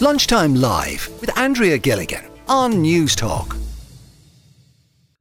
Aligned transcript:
Lunchtime 0.00 0.54
Live 0.54 1.10
with 1.20 1.36
Andrea 1.36 1.76
Gilligan 1.76 2.24
on 2.46 2.74
Newstalk. 2.84 3.58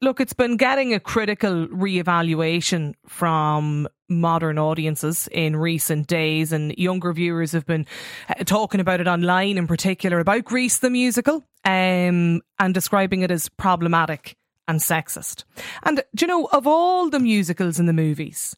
Look, 0.04 0.22
it's 0.22 0.34
been 0.34 0.56
getting 0.56 0.94
a 0.94 1.00
critical 1.00 1.68
re-evaluation 1.70 2.96
from 3.08 3.88
modern 4.08 4.60
audiences 4.60 5.28
in 5.32 5.56
recent 5.56 6.06
days, 6.06 6.52
and 6.52 6.78
younger 6.78 7.12
viewers 7.12 7.54
have 7.54 7.66
been 7.66 7.88
uh, 8.30 8.44
talking 8.44 8.80
about 8.80 9.02
it 9.02 9.08
online, 9.08 9.58
in 9.58 9.66
particular 9.66 10.20
about 10.20 10.46
Grease 10.46 10.78
the 10.78 10.92
musical, 10.92 11.44
um, 11.66 12.44
and 12.60 12.74
describing 12.76 13.24
it 13.24 13.32
as 13.32 13.50
problematic 13.50 14.38
and 14.68 14.80
sexist. 14.80 15.44
And 15.82 16.04
do 16.14 16.26
you 16.26 16.28
know, 16.28 16.50
of 16.52 16.68
all 16.68 17.10
the 17.10 17.20
musicals 17.20 17.80
in 17.80 17.88
the 17.88 17.94
movies, 17.94 18.56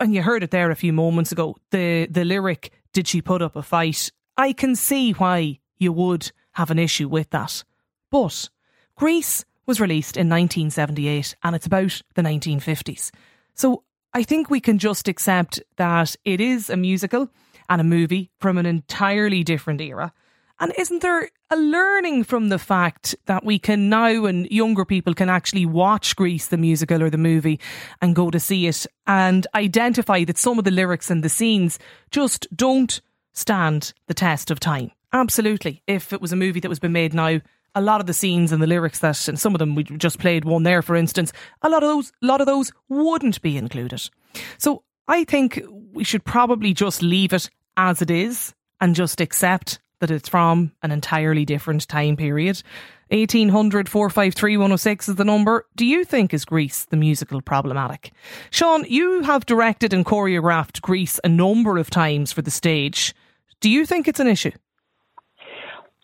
and 0.00 0.14
you 0.14 0.22
heard 0.22 0.42
it 0.42 0.50
there 0.50 0.70
a 0.70 0.76
few 0.76 0.94
moments 0.94 1.30
ago, 1.30 1.56
the 1.72 2.06
the 2.06 2.24
lyric 2.24 2.72
"Did 2.94 3.06
she 3.06 3.20
put 3.20 3.42
up 3.42 3.54
a 3.54 3.62
fight?" 3.62 4.10
I 4.38 4.52
can 4.52 4.76
see 4.76 5.10
why 5.12 5.58
you 5.78 5.92
would 5.92 6.30
have 6.52 6.70
an 6.70 6.78
issue 6.78 7.08
with 7.08 7.30
that, 7.30 7.64
but 8.10 8.48
Grease 8.94 9.44
was 9.66 9.80
released 9.80 10.16
in 10.16 10.28
1978 10.28 11.34
and 11.42 11.56
it's 11.56 11.66
about 11.66 12.00
the 12.14 12.22
1950s. 12.22 13.10
So 13.54 13.82
I 14.14 14.22
think 14.22 14.48
we 14.48 14.60
can 14.60 14.78
just 14.78 15.08
accept 15.08 15.60
that 15.76 16.14
it 16.24 16.40
is 16.40 16.70
a 16.70 16.76
musical 16.76 17.28
and 17.68 17.80
a 17.80 17.84
movie 17.84 18.30
from 18.38 18.58
an 18.58 18.64
entirely 18.64 19.42
different 19.42 19.80
era. 19.80 20.12
And 20.60 20.72
isn't 20.78 21.02
there 21.02 21.28
a 21.50 21.56
learning 21.56 22.24
from 22.24 22.48
the 22.48 22.58
fact 22.58 23.16
that 23.26 23.44
we 23.44 23.58
can 23.58 23.88
now 23.88 24.24
and 24.24 24.50
younger 24.50 24.84
people 24.84 25.14
can 25.14 25.28
actually 25.28 25.66
watch 25.66 26.16
Grease 26.16 26.46
the 26.46 26.56
musical 26.56 27.02
or 27.02 27.10
the 27.10 27.18
movie 27.18 27.60
and 28.00 28.14
go 28.14 28.30
to 28.30 28.40
see 28.40 28.66
it 28.66 28.86
and 29.06 29.46
identify 29.54 30.24
that 30.24 30.38
some 30.38 30.58
of 30.58 30.64
the 30.64 30.70
lyrics 30.70 31.10
and 31.10 31.22
the 31.22 31.28
scenes 31.28 31.78
just 32.10 32.46
don't 32.56 33.00
stand 33.38 33.92
the 34.06 34.14
test 34.14 34.50
of 34.50 34.60
time? 34.60 34.90
Absolutely. 35.12 35.82
If 35.86 36.12
it 36.12 36.20
was 36.20 36.32
a 36.32 36.36
movie 36.36 36.60
that 36.60 36.68
was 36.68 36.78
been 36.78 36.92
made 36.92 37.14
now, 37.14 37.40
a 37.74 37.80
lot 37.80 38.00
of 38.00 38.06
the 38.06 38.14
scenes 38.14 38.52
and 38.52 38.62
the 38.62 38.66
lyrics 38.66 38.98
that, 39.00 39.28
and 39.28 39.38
some 39.38 39.54
of 39.54 39.58
them 39.58 39.74
we 39.74 39.84
just 39.84 40.18
played 40.18 40.44
one 40.44 40.64
there, 40.64 40.82
for 40.82 40.96
instance, 40.96 41.32
a 41.62 41.68
lot 41.68 41.82
of 41.82 41.88
those, 41.88 42.12
a 42.22 42.26
lot 42.26 42.40
of 42.40 42.46
those 42.46 42.72
wouldn't 42.88 43.40
be 43.40 43.56
included. 43.56 44.10
So 44.58 44.82
I 45.06 45.24
think 45.24 45.62
we 45.92 46.04
should 46.04 46.24
probably 46.24 46.74
just 46.74 47.02
leave 47.02 47.32
it 47.32 47.48
as 47.76 48.02
it 48.02 48.10
is 48.10 48.54
and 48.80 48.94
just 48.94 49.20
accept 49.20 49.78
that 50.00 50.10
it's 50.10 50.28
from 50.28 50.72
an 50.82 50.90
entirely 50.90 51.44
different 51.44 51.88
time 51.88 52.16
period. 52.16 52.62
1800 53.10 53.88
453 53.88 54.56
106 54.56 55.08
is 55.08 55.14
the 55.16 55.24
number. 55.24 55.66
Do 55.76 55.86
you 55.86 56.04
think 56.04 56.34
is 56.34 56.44
Grease 56.44 56.84
the 56.84 56.96
musical 56.96 57.40
problematic? 57.40 58.12
Sean, 58.50 58.84
you 58.84 59.22
have 59.22 59.46
directed 59.46 59.92
and 59.92 60.04
choreographed 60.04 60.82
Grease 60.82 61.18
a 61.24 61.28
number 61.28 61.78
of 61.78 61.90
times 61.90 62.32
for 62.32 62.42
the 62.42 62.50
stage. 62.50 63.14
Do 63.60 63.70
you 63.70 63.86
think 63.86 64.08
it's 64.08 64.20
an 64.20 64.28
issue? 64.28 64.52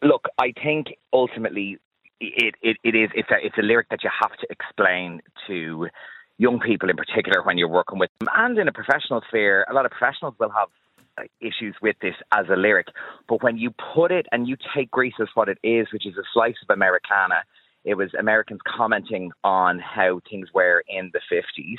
Look, 0.02 0.27
I 0.38 0.52
think 0.62 0.88
ultimately 1.12 1.78
it, 2.20 2.55
it, 2.62 2.77
it 2.83 2.94
is 2.94 3.10
it's 3.14 3.30
a 3.30 3.36
it's 3.44 3.58
a 3.58 3.62
lyric 3.62 3.88
that 3.91 4.02
you 4.02 4.10
have 4.22 4.33
to 4.38 4.47
explain 4.50 5.20
to 5.47 5.88
young 6.38 6.60
people 6.60 6.91
in 6.91 6.97
particular 6.97 7.42
when 7.42 7.58
you're 7.58 7.69
working 7.69 7.98
with 7.98 8.10
them 8.19 8.28
and 8.34 8.58
in 8.58 8.69
a 8.69 8.72
professional 8.72 9.22
sphere 9.28 9.64
a 9.70 9.75
lot 9.75 9.84
of 9.84 9.91
professionals 9.91 10.34
will 10.38 10.50
have 10.50 10.69
uh, 11.19 11.22
issues 11.41 11.75
with 11.82 11.97
this 12.00 12.14
as 12.32 12.47
a 12.50 12.56
lyric 12.56 12.86
but 13.28 13.42
when 13.42 13.56
you 13.56 13.72
put 13.94 14.10
it 14.10 14.27
and 14.32 14.48
you 14.48 14.56
take 14.75 14.91
Grease 14.91 15.14
as 15.20 15.28
what 15.34 15.48
it 15.48 15.58
is 15.62 15.88
which 15.92 16.06
is 16.06 16.16
a 16.16 16.22
slice 16.32 16.56
of 16.62 16.72
Americana 16.72 17.42
it 17.84 17.94
was 17.94 18.08
Americans 18.19 18.60
commenting 18.66 19.30
on 19.44 19.78
how 19.78 20.20
things 20.30 20.48
were 20.55 20.82
in 20.88 21.10
the 21.12 21.20
50s. 21.30 21.77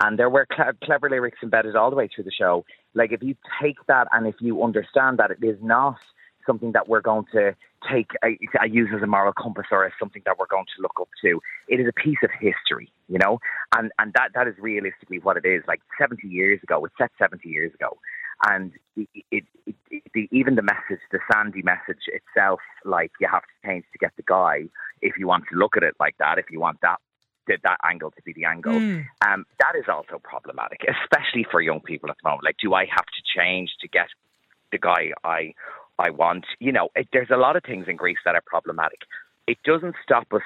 And 0.00 0.18
there 0.18 0.28
were 0.28 0.46
cl- 0.54 0.72
clever 0.84 1.08
lyrics 1.08 1.38
embedded 1.42 1.74
all 1.76 1.88
the 1.88 1.96
way 1.96 2.08
through 2.14 2.24
the 2.24 2.30
show. 2.30 2.64
Like, 2.96 3.12
if 3.12 3.22
you 3.22 3.36
take 3.62 3.76
that 3.86 4.08
and 4.10 4.26
if 4.26 4.34
you 4.40 4.64
understand 4.64 5.18
that 5.18 5.30
it 5.30 5.44
is 5.44 5.58
not 5.62 5.98
something 6.46 6.72
that 6.72 6.88
we're 6.88 7.00
going 7.00 7.26
to 7.32 7.54
take, 7.90 8.10
I, 8.22 8.38
I 8.60 8.64
use 8.64 8.88
as 8.94 9.02
a 9.02 9.06
moral 9.06 9.32
compass 9.32 9.66
or 9.70 9.84
as 9.84 9.92
something 9.98 10.22
that 10.24 10.38
we're 10.38 10.46
going 10.46 10.64
to 10.76 10.82
look 10.82 10.94
up 11.00 11.08
to. 11.22 11.40
It 11.68 11.80
is 11.80 11.86
a 11.88 11.92
piece 11.92 12.18
of 12.22 12.30
history, 12.30 12.90
you 13.08 13.18
know, 13.18 13.38
and 13.76 13.90
and 13.98 14.12
that 14.14 14.30
that 14.34 14.48
is 14.48 14.54
realistically 14.58 15.18
what 15.18 15.36
it 15.36 15.44
is. 15.44 15.62
Like 15.68 15.80
70 16.00 16.26
years 16.26 16.60
ago, 16.62 16.84
it's 16.84 16.94
set 16.96 17.10
70 17.18 17.48
years 17.48 17.74
ago, 17.74 17.98
and 18.48 18.72
it, 18.96 19.08
it, 19.30 19.44
it, 19.66 20.02
the, 20.14 20.28
even 20.32 20.54
the 20.54 20.62
message, 20.62 21.02
the 21.12 21.18
Sandy 21.30 21.62
message 21.62 22.04
itself, 22.08 22.60
like 22.84 23.12
you 23.20 23.28
have 23.30 23.42
to 23.42 23.68
change 23.68 23.84
to 23.92 23.98
get 23.98 24.12
the 24.16 24.22
guy. 24.22 24.64
If 25.02 25.18
you 25.18 25.26
want 25.26 25.44
to 25.52 25.58
look 25.58 25.76
at 25.76 25.82
it 25.82 25.94
like 26.00 26.16
that, 26.18 26.38
if 26.38 26.46
you 26.50 26.60
want 26.60 26.80
that 26.82 26.98
that 27.46 27.78
angle 27.84 28.10
to 28.10 28.22
be 28.22 28.32
the 28.32 28.44
angle. 28.44 28.72
Mm. 28.72 29.06
Um, 29.26 29.46
that 29.60 29.74
is 29.78 29.84
also 29.88 30.20
problematic, 30.22 30.80
especially 30.82 31.46
for 31.50 31.60
young 31.60 31.80
people 31.80 32.10
at 32.10 32.16
the 32.22 32.28
moment. 32.28 32.44
Like, 32.44 32.56
do 32.60 32.74
I 32.74 32.86
have 32.86 33.06
to 33.06 33.22
change 33.38 33.70
to 33.80 33.88
get 33.88 34.08
the 34.72 34.78
guy 34.78 35.12
I 35.24 35.54
I 35.98 36.10
want. 36.10 36.44
You 36.58 36.72
know, 36.72 36.88
it, 36.94 37.08
there's 37.12 37.30
a 37.30 37.36
lot 37.36 37.56
of 37.56 37.62
things 37.64 37.86
in 37.88 37.96
Grease 37.96 38.18
that 38.24 38.34
are 38.34 38.42
problematic. 38.44 39.00
It 39.46 39.58
doesn't 39.64 39.94
stop 40.02 40.32
us 40.32 40.42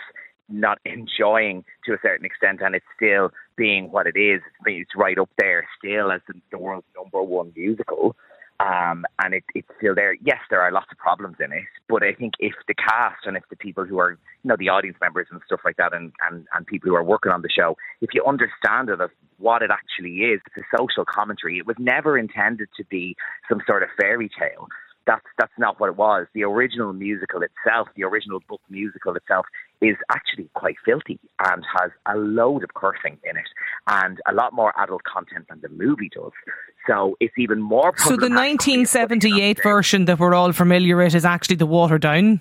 not 0.48 0.78
enjoying 0.84 1.64
to 1.84 1.92
a 1.92 1.98
certain 2.02 2.26
extent, 2.26 2.60
and 2.62 2.74
it's 2.74 2.86
still 2.96 3.30
being 3.56 3.90
what 3.90 4.06
it 4.06 4.18
is. 4.18 4.40
It's 4.66 4.90
right 4.96 5.18
up 5.18 5.30
there 5.38 5.66
still 5.78 6.12
as 6.12 6.20
the 6.50 6.58
world's 6.58 6.86
number 6.96 7.22
one 7.22 7.52
musical. 7.56 8.16
Um, 8.60 9.06
and 9.22 9.32
it, 9.32 9.44
it's 9.54 9.68
still 9.78 9.94
there. 9.94 10.14
Yes, 10.22 10.38
there 10.50 10.60
are 10.60 10.70
lots 10.70 10.88
of 10.92 10.98
problems 10.98 11.36
in 11.40 11.50
it, 11.50 11.64
but 11.88 12.02
I 12.02 12.12
think 12.12 12.34
if 12.38 12.52
the 12.68 12.74
cast 12.74 13.24
and 13.24 13.36
if 13.36 13.44
the 13.48 13.56
people 13.56 13.84
who 13.86 13.98
are, 13.98 14.12
you 14.12 14.48
know, 14.48 14.56
the 14.58 14.68
audience 14.68 14.98
members 15.00 15.28
and 15.30 15.40
stuff 15.46 15.60
like 15.64 15.78
that, 15.78 15.94
and, 15.94 16.12
and, 16.28 16.46
and 16.54 16.66
people 16.66 16.90
who 16.90 16.94
are 16.94 17.04
working 17.04 17.32
on 17.32 17.40
the 17.40 17.48
show, 17.48 17.76
if 18.02 18.10
you 18.12 18.22
understand 18.24 18.90
it 18.90 19.00
as 19.00 19.08
what 19.38 19.62
it 19.62 19.70
actually 19.70 20.16
is, 20.24 20.40
it's 20.46 20.58
a 20.58 20.76
social 20.76 21.06
commentary. 21.06 21.56
It 21.56 21.66
was 21.66 21.76
never 21.78 22.18
intended 22.18 22.68
to 22.76 22.84
be 22.84 23.16
some 23.48 23.62
sort 23.66 23.82
of 23.82 23.88
fairy 23.98 24.30
tale 24.38 24.68
that's 25.06 25.24
that's 25.38 25.52
not 25.58 25.80
what 25.80 25.88
it 25.88 25.96
was. 25.96 26.26
The 26.34 26.44
original 26.44 26.92
musical 26.92 27.40
itself, 27.42 27.88
the 27.96 28.04
original 28.04 28.40
book 28.48 28.60
musical 28.68 29.14
itself, 29.16 29.46
is 29.80 29.96
actually 30.10 30.48
quite 30.54 30.76
filthy 30.84 31.18
and 31.38 31.64
has 31.78 31.90
a 32.06 32.16
load 32.16 32.62
of 32.64 32.74
cursing 32.74 33.18
in 33.24 33.36
it 33.36 33.48
and 33.86 34.18
a 34.28 34.34
lot 34.34 34.52
more 34.52 34.72
adult 34.78 35.02
content 35.04 35.46
than 35.48 35.60
the 35.62 35.68
movie 35.68 36.10
does. 36.14 36.32
So 36.86 37.16
it's 37.20 37.34
even 37.38 37.60
more. 37.60 37.92
So 37.96 38.10
the 38.10 38.28
1978 38.28 39.62
version 39.62 40.04
that 40.06 40.18
we're 40.18 40.34
all 40.34 40.52
familiar 40.52 40.96
with 40.96 41.14
is 41.14 41.24
actually 41.24 41.56
the 41.56 41.66
watered 41.66 42.02
down 42.02 42.40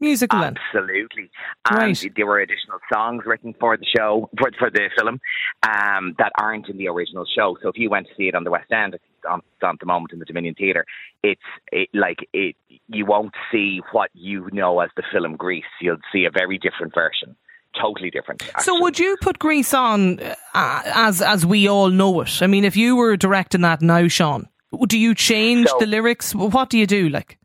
musical 0.00 0.40
then? 0.40 0.56
Absolutely. 0.74 1.30
And 1.70 1.78
right. 1.78 2.12
there 2.16 2.26
were 2.26 2.40
additional 2.40 2.78
songs 2.92 3.22
written 3.26 3.54
for 3.58 3.76
the 3.76 3.86
show, 3.96 4.28
for, 4.38 4.50
for 4.58 4.70
the 4.70 4.88
film, 4.96 5.20
um, 5.62 6.14
that 6.18 6.32
aren't 6.38 6.68
in 6.68 6.76
the 6.76 6.88
original 6.88 7.24
show. 7.36 7.56
So 7.62 7.68
if 7.68 7.78
you 7.78 7.90
went 7.90 8.08
to 8.08 8.14
see 8.16 8.28
it 8.28 8.34
on 8.34 8.44
the 8.44 8.50
West 8.50 8.70
End, 8.70 8.96
on, 9.28 9.42
at 9.62 9.78
the 9.80 9.86
moment 9.86 10.12
in 10.12 10.18
the 10.18 10.24
Dominion 10.24 10.54
Theatre, 10.54 10.84
it's 11.22 11.40
it, 11.72 11.88
like 11.94 12.28
it. 12.32 12.56
You 12.88 13.06
won't 13.06 13.34
see 13.50 13.80
what 13.92 14.10
you 14.14 14.48
know 14.52 14.80
as 14.80 14.90
the 14.96 15.02
film 15.12 15.36
Grease. 15.36 15.64
You'll 15.80 15.96
see 16.12 16.24
a 16.24 16.30
very 16.30 16.58
different 16.58 16.94
version 16.94 17.36
totally 17.80 18.10
different. 18.10 18.42
Actually. 18.48 18.62
So, 18.62 18.80
would 18.82 18.98
you 18.98 19.16
put 19.20 19.38
Grease 19.38 19.74
on 19.74 20.20
uh, 20.20 20.34
as 20.54 21.20
as 21.20 21.44
we 21.44 21.68
all 21.68 21.90
know 21.90 22.20
it? 22.20 22.40
I 22.40 22.46
mean, 22.46 22.64
if 22.64 22.76
you 22.76 22.96
were 22.96 23.16
directing 23.16 23.62
that 23.62 23.82
now, 23.82 24.08
Sean, 24.08 24.48
do 24.86 24.98
you 24.98 25.14
change 25.14 25.68
so, 25.68 25.78
the 25.78 25.86
lyrics? 25.86 26.34
What 26.34 26.70
do 26.70 26.78
you 26.78 26.86
do? 26.86 27.08
Like, 27.08 27.38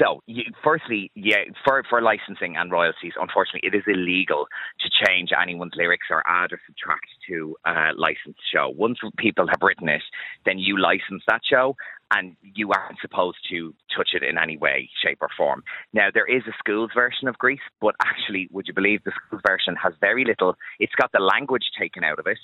so, 0.00 0.22
you, 0.26 0.44
firstly, 0.64 1.10
yeah, 1.14 1.44
for, 1.64 1.82
for 1.88 2.00
licensing 2.00 2.56
and 2.56 2.72
royalties, 2.72 3.12
unfortunately, 3.20 3.68
it 3.68 3.74
is 3.74 3.82
illegal 3.86 4.46
to 4.80 5.06
change 5.06 5.30
anyone's 5.40 5.72
lyrics 5.76 6.06
or 6.10 6.22
add 6.26 6.52
or 6.52 6.60
subtract 6.66 7.06
to 7.28 7.56
a 7.66 7.90
licensed 7.96 8.40
show. 8.52 8.72
Once 8.74 8.98
people 9.18 9.46
have 9.46 9.60
written 9.62 9.88
it, 9.88 10.02
then 10.46 10.58
you 10.58 10.80
license 10.80 11.22
that 11.28 11.42
show 11.48 11.76
and 12.12 12.36
you 12.42 12.70
aren't 12.70 12.98
supposed 13.00 13.38
to 13.50 13.74
touch 13.96 14.10
it 14.14 14.22
in 14.22 14.36
any 14.36 14.56
way, 14.56 14.88
shape, 15.04 15.18
or 15.20 15.28
form. 15.36 15.62
Now, 15.92 16.08
there 16.12 16.26
is 16.26 16.42
a 16.48 16.52
schools 16.58 16.90
version 16.94 17.28
of 17.28 17.38
Grease, 17.38 17.60
but 17.80 17.94
actually, 18.02 18.48
would 18.50 18.66
you 18.66 18.74
believe 18.74 19.04
the 19.04 19.12
schools 19.26 19.42
version 19.46 19.76
has 19.76 19.92
very 20.00 20.24
little, 20.24 20.56
it's 20.80 20.94
got 20.94 21.12
the 21.12 21.20
language 21.20 21.70
taken 21.78 22.02
out 22.02 22.18
of 22.18 22.26
it. 22.26 22.38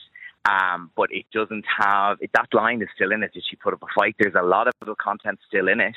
Um, 0.49 0.93
but 0.97 1.09
it 1.11 1.25
doesn't 1.33 1.65
have 1.81 2.19
it, 2.21 2.31
that 2.35 2.55
line 2.55 2.81
is 2.81 2.89
still 2.95 3.11
in 3.11 3.25
it. 3.25 3.33
Did 3.33 3.43
she 3.51 3.57
put 3.57 3.75
up 3.75 3.83
a 3.83 3.87
fight? 3.99 4.15
There's 4.21 4.37
a 4.39 4.47
lot 4.47 4.69
of 4.69 4.75
little 4.81 4.95
content 4.95 5.41
still 5.49 5.67
in 5.67 5.81
it. 5.81 5.97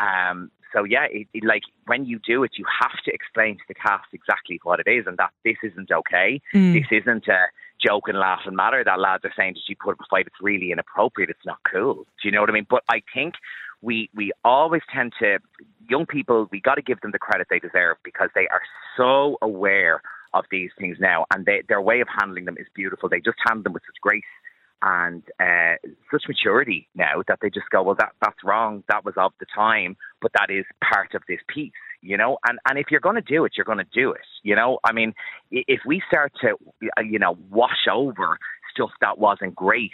Um, 0.00 0.50
so 0.74 0.84
yeah, 0.84 1.06
it, 1.10 1.28
it, 1.32 1.44
like 1.44 1.62
when 1.86 2.04
you 2.04 2.18
do 2.18 2.42
it, 2.42 2.52
you 2.56 2.64
have 2.82 2.98
to 3.04 3.12
explain 3.12 3.56
to 3.56 3.62
the 3.68 3.74
cast 3.74 4.08
exactly 4.12 4.60
what 4.62 4.80
it 4.80 4.88
is, 4.88 5.06
and 5.06 5.16
that 5.18 5.30
this 5.44 5.56
isn't 5.62 5.90
okay. 5.90 6.40
Mm. 6.52 6.74
This 6.74 7.02
isn't 7.02 7.28
a 7.28 7.46
joke 7.84 8.08
and 8.08 8.18
laugh 8.18 8.40
and 8.46 8.56
matter 8.56 8.82
that 8.84 9.00
lads 9.00 9.24
are 9.24 9.32
saying, 9.36 9.54
"Did 9.54 9.62
you 9.68 9.76
put 9.76 9.92
up 9.92 10.00
a 10.00 10.04
fight?" 10.10 10.26
It's 10.26 10.36
really 10.40 10.72
inappropriate. 10.72 11.30
It's 11.30 11.46
not 11.46 11.58
cool. 11.70 12.06
Do 12.20 12.28
you 12.28 12.32
know 12.32 12.40
what 12.40 12.50
I 12.50 12.52
mean? 12.52 12.66
But 12.68 12.82
I 12.90 13.02
think 13.14 13.34
we 13.82 14.10
we 14.14 14.32
always 14.44 14.82
tend 14.92 15.12
to 15.20 15.38
young 15.88 16.06
people. 16.06 16.48
We 16.50 16.60
got 16.60 16.74
to 16.74 16.82
give 16.82 17.00
them 17.00 17.12
the 17.12 17.18
credit 17.18 17.46
they 17.50 17.60
deserve 17.60 17.96
because 18.02 18.30
they 18.34 18.48
are 18.48 18.62
so 18.96 19.38
aware 19.42 20.02
of 20.32 20.44
these 20.50 20.70
things 20.76 20.96
now, 20.98 21.24
and 21.32 21.46
they, 21.46 21.62
their 21.68 21.80
way 21.80 22.00
of 22.00 22.08
handling 22.20 22.44
them 22.44 22.56
is 22.58 22.66
beautiful. 22.74 23.08
They 23.08 23.20
just 23.20 23.38
handle 23.46 23.62
them 23.62 23.72
with 23.72 23.84
such 23.86 24.00
grace 24.00 24.24
and 24.84 25.22
uh, 25.40 25.76
such 26.10 26.24
maturity 26.28 26.86
now 26.94 27.22
that 27.26 27.38
they 27.40 27.48
just 27.48 27.70
go, 27.70 27.82
well, 27.82 27.96
that 27.98 28.12
that's 28.20 28.44
wrong. 28.44 28.84
That 28.88 29.04
was 29.04 29.14
of 29.16 29.32
the 29.40 29.46
time, 29.54 29.96
but 30.20 30.32
that 30.34 30.50
is 30.50 30.66
part 30.82 31.14
of 31.14 31.22
this 31.26 31.40
piece, 31.48 31.72
you 32.02 32.18
know. 32.18 32.36
And 32.46 32.58
and 32.68 32.78
if 32.78 32.86
you're 32.90 33.00
going 33.00 33.16
to 33.16 33.22
do 33.22 33.46
it, 33.46 33.52
you're 33.56 33.64
going 33.64 33.78
to 33.78 33.86
do 33.92 34.12
it, 34.12 34.26
you 34.42 34.54
know. 34.54 34.78
I 34.84 34.92
mean, 34.92 35.14
if 35.50 35.80
we 35.86 36.02
start 36.06 36.32
to, 36.42 36.56
uh, 36.98 37.00
you 37.00 37.18
know, 37.18 37.38
wash 37.50 37.88
over 37.90 38.38
stuff 38.72 38.90
that 39.00 39.18
wasn't 39.18 39.54
great, 39.54 39.92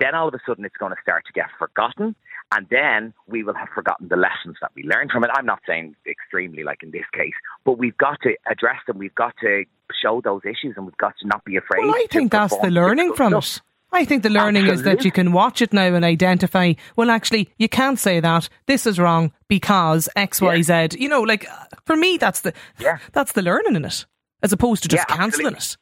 then 0.00 0.16
all 0.16 0.26
of 0.26 0.34
a 0.34 0.40
sudden 0.44 0.64
it's 0.64 0.76
going 0.76 0.92
to 0.92 1.00
start 1.02 1.24
to 1.26 1.32
get 1.32 1.46
forgotten 1.56 2.16
and 2.54 2.66
then 2.70 3.14
we 3.26 3.42
will 3.42 3.54
have 3.54 3.68
forgotten 3.74 4.08
the 4.08 4.16
lessons 4.16 4.56
that 4.60 4.70
we 4.74 4.82
learned 4.82 5.10
from 5.10 5.24
it. 5.24 5.30
I'm 5.34 5.46
not 5.46 5.60
saying 5.66 5.96
extremely 6.06 6.64
like 6.64 6.82
in 6.82 6.90
this 6.90 7.04
case, 7.14 7.32
but 7.64 7.78
we've 7.78 7.96
got 7.96 8.20
to 8.22 8.36
address 8.50 8.78
them. 8.86 8.98
We've 8.98 9.14
got 9.14 9.34
to 9.40 9.64
show 10.02 10.20
those 10.20 10.42
issues, 10.44 10.74
and 10.76 10.84
we've 10.84 10.96
got 10.98 11.14
to 11.20 11.26
not 11.26 11.44
be 11.44 11.56
afraid. 11.56 11.86
Well, 11.86 11.94
I 11.94 12.06
think 12.10 12.30
that's 12.30 12.56
the 12.58 12.70
learning 12.70 13.14
from 13.14 13.34
it. 13.34 13.60
I 13.92 14.04
think 14.06 14.22
the 14.22 14.30
learning 14.30 14.64
Absolutely. 14.64 14.92
is 14.92 14.96
that 14.96 15.04
you 15.04 15.12
can 15.12 15.32
watch 15.32 15.60
it 15.60 15.72
now 15.72 15.94
and 15.94 16.04
identify, 16.04 16.72
well, 16.96 17.10
actually, 17.10 17.50
you 17.58 17.68
can't 17.68 17.98
say 17.98 18.20
that. 18.20 18.48
This 18.66 18.86
is 18.86 18.98
wrong 18.98 19.32
because 19.48 20.08
X, 20.16 20.40
Y, 20.40 20.62
Z. 20.62 20.88
You 20.98 21.08
know, 21.08 21.20
like 21.20 21.48
uh, 21.48 21.64
for 21.84 21.96
me, 21.96 22.16
that's 22.16 22.40
the 22.40 22.54
yeah. 22.78 22.98
that's 23.12 23.32
the 23.32 23.42
learning 23.42 23.76
in 23.76 23.84
it, 23.84 24.06
as 24.42 24.52
opposed 24.52 24.82
to 24.84 24.88
just 24.88 25.04
yeah, 25.08 25.16
cancelling 25.16 25.54
it. 25.54 25.76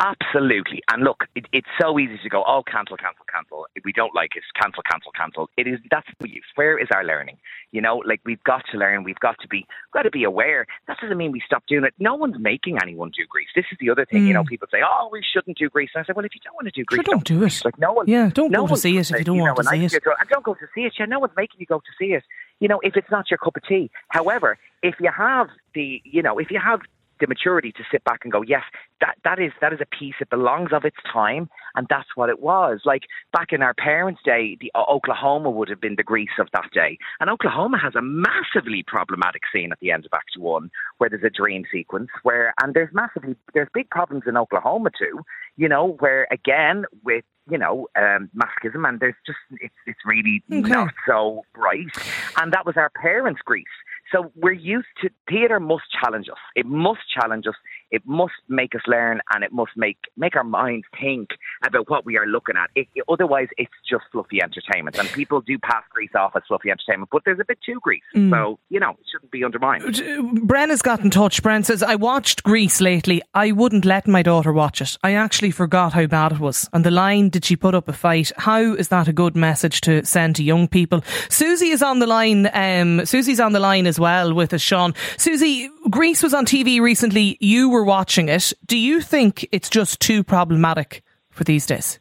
Absolutely. 0.00 0.82
And 0.90 1.04
look, 1.04 1.24
it, 1.34 1.44
it's 1.52 1.68
so 1.78 1.98
easy 1.98 2.18
to 2.22 2.28
go, 2.30 2.42
oh, 2.46 2.62
cancel, 2.66 2.96
cancel, 2.96 3.24
cancel. 3.32 3.66
If 3.74 3.84
we 3.84 3.92
don't 3.92 4.14
like 4.14 4.34
it, 4.34 4.42
cancel, 4.60 4.82
cancel, 4.82 5.12
cancel. 5.12 5.50
It 5.58 5.66
is, 5.66 5.78
that's 5.90 6.06
the 6.20 6.28
use. 6.30 6.44
Where 6.54 6.78
is 6.78 6.88
our 6.94 7.04
learning? 7.04 7.36
You 7.70 7.82
know, 7.82 7.96
like 7.98 8.22
we've 8.24 8.42
got 8.42 8.64
to 8.72 8.78
learn, 8.78 9.04
we've 9.04 9.20
got 9.20 9.38
to 9.40 9.48
be, 9.48 9.66
got 9.92 10.02
to 10.02 10.10
be 10.10 10.24
aware. 10.24 10.66
That 10.88 10.96
doesn't 11.02 11.18
mean 11.18 11.32
we 11.32 11.42
stop 11.44 11.64
doing 11.68 11.84
it. 11.84 11.92
No 11.98 12.14
one's 12.14 12.38
making 12.38 12.78
anyone 12.82 13.10
do 13.10 13.26
Grease. 13.28 13.48
This 13.54 13.66
is 13.70 13.76
the 13.78 13.90
other 13.90 14.06
thing, 14.06 14.22
mm. 14.22 14.28
you 14.28 14.34
know, 14.34 14.42
hmm. 14.42 14.48
people 14.48 14.68
say, 14.70 14.78
oh, 14.82 15.10
we 15.12 15.22
shouldn't 15.22 15.58
do 15.58 15.68
Grease. 15.68 15.90
And 15.94 16.02
I 16.02 16.06
say, 16.06 16.14
well, 16.16 16.24
if 16.24 16.34
you 16.34 16.40
don't 16.42 16.54
want 16.54 16.66
to 16.66 16.72
do 16.72 16.84
Grease, 16.84 17.04
sure, 17.04 17.14
don't, 17.14 17.24
do 17.24 17.44
it. 17.44 17.62
Like 17.64 17.78
no 17.78 17.92
one, 17.92 18.08
yeah, 18.08 18.30
don't 18.32 18.50
no 18.50 18.66
go 18.66 18.74
to 18.74 18.80
see 18.80 18.96
it 18.96 19.10
if 19.10 19.18
you 19.18 19.24
don't 19.24 19.36
you 19.36 19.42
want 19.42 19.58
know, 19.58 19.62
to 19.64 19.68
see 19.68 19.84
it. 19.84 20.02
and 20.04 20.28
don't 20.30 20.44
go 20.44 20.54
to 20.54 20.66
see 20.74 20.82
it. 20.82 20.94
Yeah, 20.98 21.04
no 21.06 21.18
one's 21.18 21.34
making 21.36 21.60
you 21.60 21.66
go 21.66 21.78
to 21.78 21.92
see 21.98 22.14
it. 22.14 22.24
You 22.58 22.68
know, 22.68 22.80
if 22.82 22.96
it's 22.96 23.10
not 23.10 23.30
your 23.30 23.38
cup 23.38 23.56
of 23.56 23.62
tea. 23.66 23.90
However, 24.08 24.58
if 24.82 24.94
you 24.98 25.10
have 25.14 25.48
the, 25.74 26.00
you 26.04 26.22
know, 26.22 26.38
if 26.38 26.50
you 26.50 26.58
have 26.58 26.80
the 27.20 27.26
maturity 27.26 27.72
to 27.72 27.84
sit 27.90 28.02
back 28.04 28.20
and 28.22 28.32
go, 28.32 28.42
yes, 28.42 28.62
that, 29.00 29.16
that 29.24 29.38
is 29.38 29.52
that 29.60 29.72
is 29.72 29.80
a 29.80 29.86
piece. 29.86 30.14
It 30.20 30.30
belongs 30.30 30.70
of 30.72 30.84
its 30.84 30.96
time, 31.10 31.48
and 31.74 31.86
that's 31.88 32.08
what 32.14 32.28
it 32.28 32.40
was. 32.40 32.80
Like 32.84 33.02
back 33.32 33.52
in 33.52 33.62
our 33.62 33.74
parents' 33.74 34.20
day, 34.24 34.56
the 34.60 34.70
uh, 34.74 34.84
Oklahoma 34.88 35.50
would 35.50 35.68
have 35.68 35.80
been 35.80 35.96
the 35.96 36.02
Grease 36.02 36.38
of 36.38 36.48
that 36.52 36.70
day, 36.72 36.98
and 37.20 37.30
Oklahoma 37.30 37.78
has 37.78 37.94
a 37.94 38.02
massively 38.02 38.82
problematic 38.86 39.42
scene 39.52 39.72
at 39.72 39.78
the 39.80 39.90
end 39.90 40.04
of 40.06 40.12
Act 40.14 40.32
One 40.38 40.70
where 40.98 41.08
there's 41.08 41.24
a 41.24 41.30
dream 41.30 41.64
sequence 41.72 42.08
where, 42.22 42.52
and 42.62 42.74
there's 42.74 42.92
massively 42.92 43.36
there's 43.54 43.68
big 43.72 43.88
problems 43.90 44.24
in 44.26 44.36
Oklahoma 44.36 44.90
too. 44.98 45.20
You 45.56 45.68
know, 45.68 45.96
where 46.00 46.26
again 46.30 46.84
with 47.04 47.24
you 47.50 47.58
know, 47.58 47.88
um, 47.96 48.30
masochism, 48.36 48.88
and 48.88 49.00
there's 49.00 49.16
just 49.26 49.38
it's 49.60 49.74
it's 49.86 49.98
really 50.06 50.42
okay. 50.52 50.60
not 50.60 50.92
so 51.06 51.44
bright. 51.54 51.88
And 52.36 52.52
that 52.52 52.64
was 52.64 52.76
our 52.76 52.90
parents' 52.90 53.40
Grease. 53.44 53.66
So 54.12 54.32
we're 54.34 54.52
used 54.52 54.88
to 55.02 55.10
theatre 55.28 55.60
must 55.60 55.84
challenge 56.02 56.28
us. 56.28 56.38
It 56.56 56.66
must 56.66 57.00
challenge 57.14 57.46
us. 57.46 57.54
It 57.90 58.02
must 58.06 58.34
make 58.48 58.74
us 58.74 58.82
learn, 58.86 59.20
and 59.32 59.44
it 59.44 59.52
must 59.52 59.72
make 59.76 59.98
make 60.16 60.36
our 60.36 60.44
minds 60.44 60.86
think 61.00 61.30
about 61.64 61.90
what 61.90 62.04
we 62.04 62.16
are 62.16 62.26
looking 62.26 62.56
at. 62.56 62.70
It, 62.74 62.88
it, 62.94 63.04
otherwise, 63.08 63.48
it's 63.58 63.72
just 63.88 64.04
fluffy 64.12 64.42
entertainment, 64.42 64.98
and 64.98 65.08
people 65.08 65.40
do 65.40 65.58
pass 65.58 65.82
Grease 65.90 66.14
off 66.14 66.32
as 66.36 66.42
fluffy 66.46 66.70
entertainment, 66.70 67.10
but 67.10 67.22
there's 67.24 67.40
a 67.40 67.44
bit 67.44 67.58
too 67.64 67.78
Grease, 67.82 68.02
mm. 68.14 68.30
so 68.30 68.58
you 68.68 68.80
know 68.80 68.90
it 68.90 69.06
shouldn't 69.10 69.30
be 69.30 69.44
undermined. 69.44 69.84
Bren 69.94 70.68
has 70.68 70.82
got 70.82 71.00
in 71.00 71.10
touch. 71.10 71.42
Bren 71.42 71.64
says, 71.64 71.82
"I 71.82 71.96
watched 71.96 72.42
Grease 72.42 72.80
lately. 72.80 73.22
I 73.34 73.52
wouldn't 73.52 73.84
let 73.84 74.06
my 74.06 74.22
daughter 74.22 74.52
watch 74.52 74.80
it. 74.80 74.96
I 75.02 75.14
actually 75.14 75.50
forgot 75.50 75.92
how 75.92 76.06
bad 76.06 76.32
it 76.32 76.40
was. 76.40 76.68
And 76.72 76.84
the 76.84 76.90
line, 76.90 77.28
did 77.28 77.44
she 77.44 77.56
put 77.56 77.74
up 77.74 77.88
a 77.88 77.92
fight? 77.92 78.32
How 78.36 78.60
is 78.74 78.88
that 78.88 79.08
a 79.08 79.12
good 79.12 79.36
message 79.36 79.80
to 79.82 80.04
send 80.04 80.36
to 80.36 80.44
young 80.44 80.68
people?" 80.68 81.02
Susie 81.28 81.70
is 81.70 81.82
on 81.82 81.98
the 81.98 82.06
line. 82.06 82.48
Um, 82.52 83.04
Susie's 83.04 83.40
on 83.40 83.52
the 83.52 83.60
line 83.60 83.86
as 83.86 83.98
well 83.98 84.34
with 84.34 84.52
us, 84.54 84.62
Sean. 84.62 84.94
Susie, 85.16 85.68
Grease 85.90 86.22
was 86.22 86.32
on 86.32 86.46
TV 86.46 86.80
recently. 86.80 87.36
You 87.40 87.68
were 87.68 87.82
watching 87.82 88.28
it. 88.28 88.52
Do 88.64 88.78
you 88.78 89.00
think 89.00 89.48
it's 89.50 89.68
just 89.68 89.98
too 89.98 90.22
problematic 90.22 91.02
for 91.30 91.42
these 91.42 91.66
days? 91.66 91.98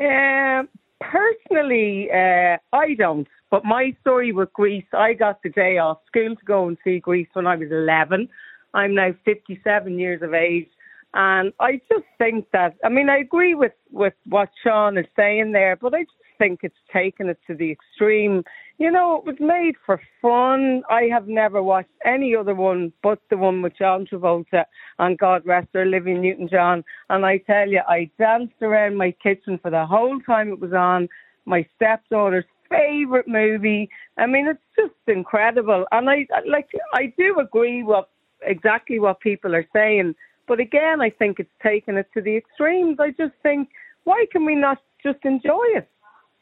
Uh, 0.00 0.64
personally, 1.00 2.08
uh, 2.10 2.56
I 2.72 2.94
don't. 2.98 3.28
But 3.50 3.64
my 3.64 3.94
story 4.00 4.32
with 4.32 4.52
Grease, 4.52 4.86
I 4.92 5.12
got 5.12 5.40
the 5.42 5.50
day 5.50 5.78
off 5.78 5.98
school 6.08 6.34
to 6.34 6.44
go 6.44 6.66
and 6.66 6.76
see 6.82 6.98
Grease 6.98 7.28
when 7.34 7.46
I 7.46 7.54
was 7.54 7.70
11. 7.70 8.28
I'm 8.74 8.94
now 8.94 9.14
57 9.24 9.98
years 9.98 10.20
of 10.22 10.34
age. 10.34 10.68
And 11.14 11.52
I 11.60 11.80
just 11.88 12.06
think 12.18 12.46
that, 12.52 12.74
I 12.84 12.88
mean, 12.88 13.08
I 13.08 13.18
agree 13.18 13.54
with, 13.54 13.72
with 13.92 14.14
what 14.26 14.48
Sean 14.64 14.98
is 14.98 15.06
saying 15.14 15.52
there, 15.52 15.76
but 15.76 15.94
I 15.94 16.02
just 16.02 16.12
think 16.38 16.60
it's 16.62 16.74
taken 16.92 17.28
it 17.28 17.38
to 17.46 17.54
the 17.54 17.70
extreme. 17.70 18.42
You 18.78 18.90
know, 18.90 19.16
it 19.16 19.24
was 19.24 19.36
made 19.40 19.74
for 19.86 20.00
fun. 20.20 20.82
I 20.90 21.04
have 21.04 21.28
never 21.28 21.62
watched 21.62 21.88
any 22.04 22.36
other 22.36 22.54
one 22.54 22.92
but 23.02 23.20
the 23.30 23.36
one 23.38 23.62
with 23.62 23.76
John 23.78 24.06
Travolta 24.06 24.64
and 24.98 25.18
God 25.18 25.46
rest 25.46 25.68
her, 25.72 25.82
Olivia 25.82 26.18
Newton 26.18 26.48
John. 26.48 26.84
And 27.08 27.24
I 27.24 27.38
tell 27.38 27.68
you, 27.68 27.80
I 27.88 28.10
danced 28.18 28.60
around 28.60 28.96
my 28.96 29.12
kitchen 29.22 29.58
for 29.62 29.70
the 29.70 29.86
whole 29.86 30.20
time 30.20 30.50
it 30.50 30.60
was 30.60 30.74
on. 30.74 31.08
My 31.46 31.66
stepdaughter's 31.76 32.44
favorite 32.68 33.28
movie. 33.28 33.88
I 34.18 34.26
mean, 34.26 34.46
it's 34.46 34.60
just 34.76 34.94
incredible. 35.06 35.86
And 35.92 36.10
I 36.10 36.26
like, 36.46 36.68
I 36.92 37.14
do 37.16 37.38
agree 37.40 37.82
with 37.82 38.04
exactly 38.42 38.98
what 38.98 39.20
people 39.20 39.54
are 39.54 39.66
saying. 39.72 40.14
But 40.46 40.60
again, 40.60 41.00
I 41.00 41.10
think 41.10 41.40
it's 41.40 41.50
taken 41.62 41.96
it 41.96 42.08
to 42.12 42.20
the 42.20 42.36
extremes. 42.36 42.98
I 43.00 43.10
just 43.10 43.34
think, 43.42 43.70
why 44.04 44.26
can 44.30 44.44
we 44.44 44.54
not 44.54 44.82
just 45.02 45.18
enjoy 45.24 45.64
it? 45.74 45.88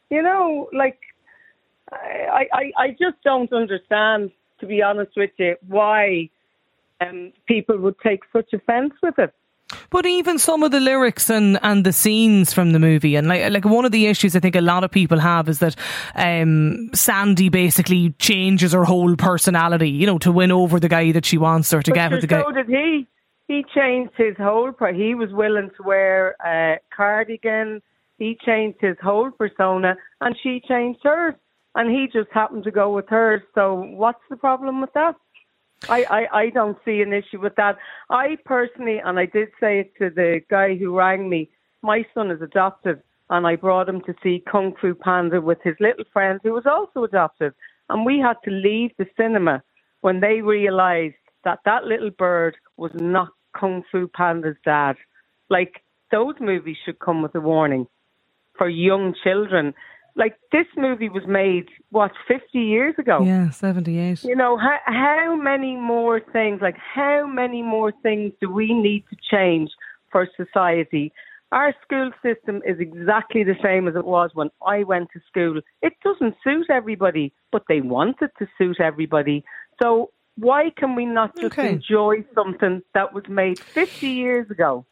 You 0.09 0.21
know, 0.21 0.69
like 0.73 0.99
I, 1.91 2.47
I, 2.51 2.71
I 2.77 2.89
just 2.91 3.21
don't 3.23 3.51
understand, 3.53 4.31
to 4.59 4.65
be 4.65 4.81
honest 4.81 5.11
with 5.15 5.31
you, 5.37 5.55
why 5.67 6.29
um, 7.01 7.31
people 7.47 7.77
would 7.79 7.99
take 7.99 8.21
such 8.33 8.53
offence 8.53 8.93
with 9.03 9.17
it. 9.19 9.33
But 9.89 10.05
even 10.05 10.37
some 10.37 10.61
of 10.61 10.71
the 10.71 10.79
lyrics 10.79 11.29
and, 11.29 11.59
and 11.63 11.83
the 11.83 11.91
scenes 11.91 12.53
from 12.53 12.71
the 12.71 12.79
movie, 12.79 13.15
and 13.15 13.27
like 13.27 13.51
like 13.51 13.65
one 13.65 13.83
of 13.83 13.91
the 13.91 14.05
issues 14.05 14.35
I 14.35 14.39
think 14.39 14.55
a 14.55 14.61
lot 14.61 14.83
of 14.83 14.91
people 14.91 15.19
have 15.19 15.49
is 15.49 15.57
that 15.57 15.75
um, 16.13 16.91
Sandy 16.93 17.49
basically 17.49 18.11
changes 18.19 18.73
her 18.73 18.83
whole 18.83 19.15
personality, 19.15 19.89
you 19.89 20.05
know, 20.05 20.19
to 20.19 20.31
win 20.31 20.51
over 20.51 20.79
the 20.79 20.87
guy 20.87 21.11
that 21.13 21.25
she 21.25 21.39
wants 21.39 21.73
or 21.73 21.81
to 21.81 21.91
but 21.91 21.95
get 21.95 22.11
with 22.11 22.21
the 22.21 22.27
guy. 22.27 22.43
So 22.43 22.51
did 22.51 22.67
he. 22.67 23.07
He 23.47 23.65
changed 23.75 24.13
his 24.17 24.35
whole. 24.37 24.71
He 24.93 25.15
was 25.15 25.31
willing 25.31 25.71
to 25.77 25.83
wear 25.83 26.35
a 26.45 26.79
cardigan 26.95 27.81
he 28.17 28.37
changed 28.45 28.77
his 28.79 28.97
whole 29.01 29.31
persona 29.31 29.95
and 30.21 30.35
she 30.41 30.61
changed 30.67 30.99
hers. 31.03 31.35
And 31.75 31.89
he 31.89 32.07
just 32.11 32.31
happened 32.31 32.63
to 32.63 32.71
go 32.71 32.93
with 32.93 33.07
hers. 33.09 33.41
So 33.53 33.75
what's 33.75 34.21
the 34.29 34.37
problem 34.37 34.81
with 34.81 34.93
that? 34.93 35.15
I, 35.89 36.05
I, 36.09 36.39
I 36.39 36.49
don't 36.49 36.77
see 36.85 37.01
an 37.01 37.13
issue 37.13 37.39
with 37.41 37.55
that. 37.57 37.77
I 38.09 38.37
personally, 38.45 38.99
and 39.03 39.19
I 39.19 39.25
did 39.25 39.49
say 39.59 39.81
it 39.81 39.93
to 39.99 40.09
the 40.09 40.41
guy 40.49 40.75
who 40.75 40.97
rang 40.97 41.29
me, 41.29 41.49
my 41.81 42.05
son 42.13 42.31
is 42.31 42.41
adopted 42.41 43.01
and 43.29 43.45
I 43.45 43.55
brought 43.55 43.89
him 43.89 44.01
to 44.01 44.15
see 44.23 44.43
Kung 44.49 44.73
Fu 44.79 44.93
Panda 44.93 45.41
with 45.41 45.59
his 45.63 45.75
little 45.79 46.05
friend 46.13 46.39
who 46.43 46.53
was 46.53 46.65
also 46.65 47.03
adopted. 47.03 47.53
And 47.89 48.05
we 48.05 48.19
had 48.19 48.37
to 48.45 48.51
leave 48.51 48.91
the 48.97 49.07
cinema 49.17 49.61
when 50.01 50.21
they 50.21 50.41
realized 50.41 51.15
that 51.43 51.59
that 51.65 51.83
little 51.83 52.11
bird 52.11 52.55
was 52.77 52.91
not 52.95 53.29
Kung 53.59 53.83
Fu 53.91 54.07
Panda's 54.07 54.57
dad. 54.63 54.95
Like, 55.49 55.83
those 56.11 56.35
movies 56.39 56.77
should 56.85 56.99
come 56.99 57.21
with 57.21 57.35
a 57.35 57.39
warning 57.39 57.87
for 58.57 58.69
young 58.69 59.13
children. 59.23 59.73
Like 60.15 60.37
this 60.51 60.67
movie 60.77 61.09
was 61.09 61.23
made 61.27 61.67
what 61.89 62.11
fifty 62.27 62.59
years 62.59 62.95
ago. 62.97 63.23
Yeah, 63.23 63.49
seventy 63.49 63.99
eight. 63.99 64.23
You 64.23 64.35
know 64.35 64.57
how 64.57 64.77
how 64.85 65.35
many 65.35 65.75
more 65.75 66.19
things? 66.19 66.61
Like 66.61 66.77
how 66.77 67.27
many 67.27 67.61
more 67.61 67.91
things 68.01 68.31
do 68.39 68.49
we 68.49 68.73
need 68.73 69.03
to 69.09 69.17
change 69.29 69.71
for 70.11 70.27
society? 70.37 71.11
Our 71.51 71.73
school 71.83 72.11
system 72.23 72.61
is 72.65 72.79
exactly 72.79 73.43
the 73.43 73.55
same 73.63 73.87
as 73.87 73.95
it 73.95 74.05
was 74.05 74.31
when 74.33 74.49
I 74.65 74.83
went 74.83 75.09
to 75.13 75.19
school. 75.27 75.61
It 75.81 75.93
doesn't 76.03 76.35
suit 76.43 76.67
everybody, 76.69 77.33
but 77.51 77.63
they 77.69 77.81
want 77.81 78.17
it 78.21 78.31
to 78.39 78.47
suit 78.57 78.79
everybody. 78.79 79.43
So 79.81 80.11
why 80.35 80.71
can 80.75 80.95
we 80.95 81.05
not 81.05 81.35
just 81.35 81.57
okay. 81.57 81.69
enjoy 81.69 82.25
something 82.33 82.81
that 82.93 83.13
was 83.13 83.23
made 83.29 83.59
50 83.59 84.07
years 84.07 84.49
ago? 84.49 84.85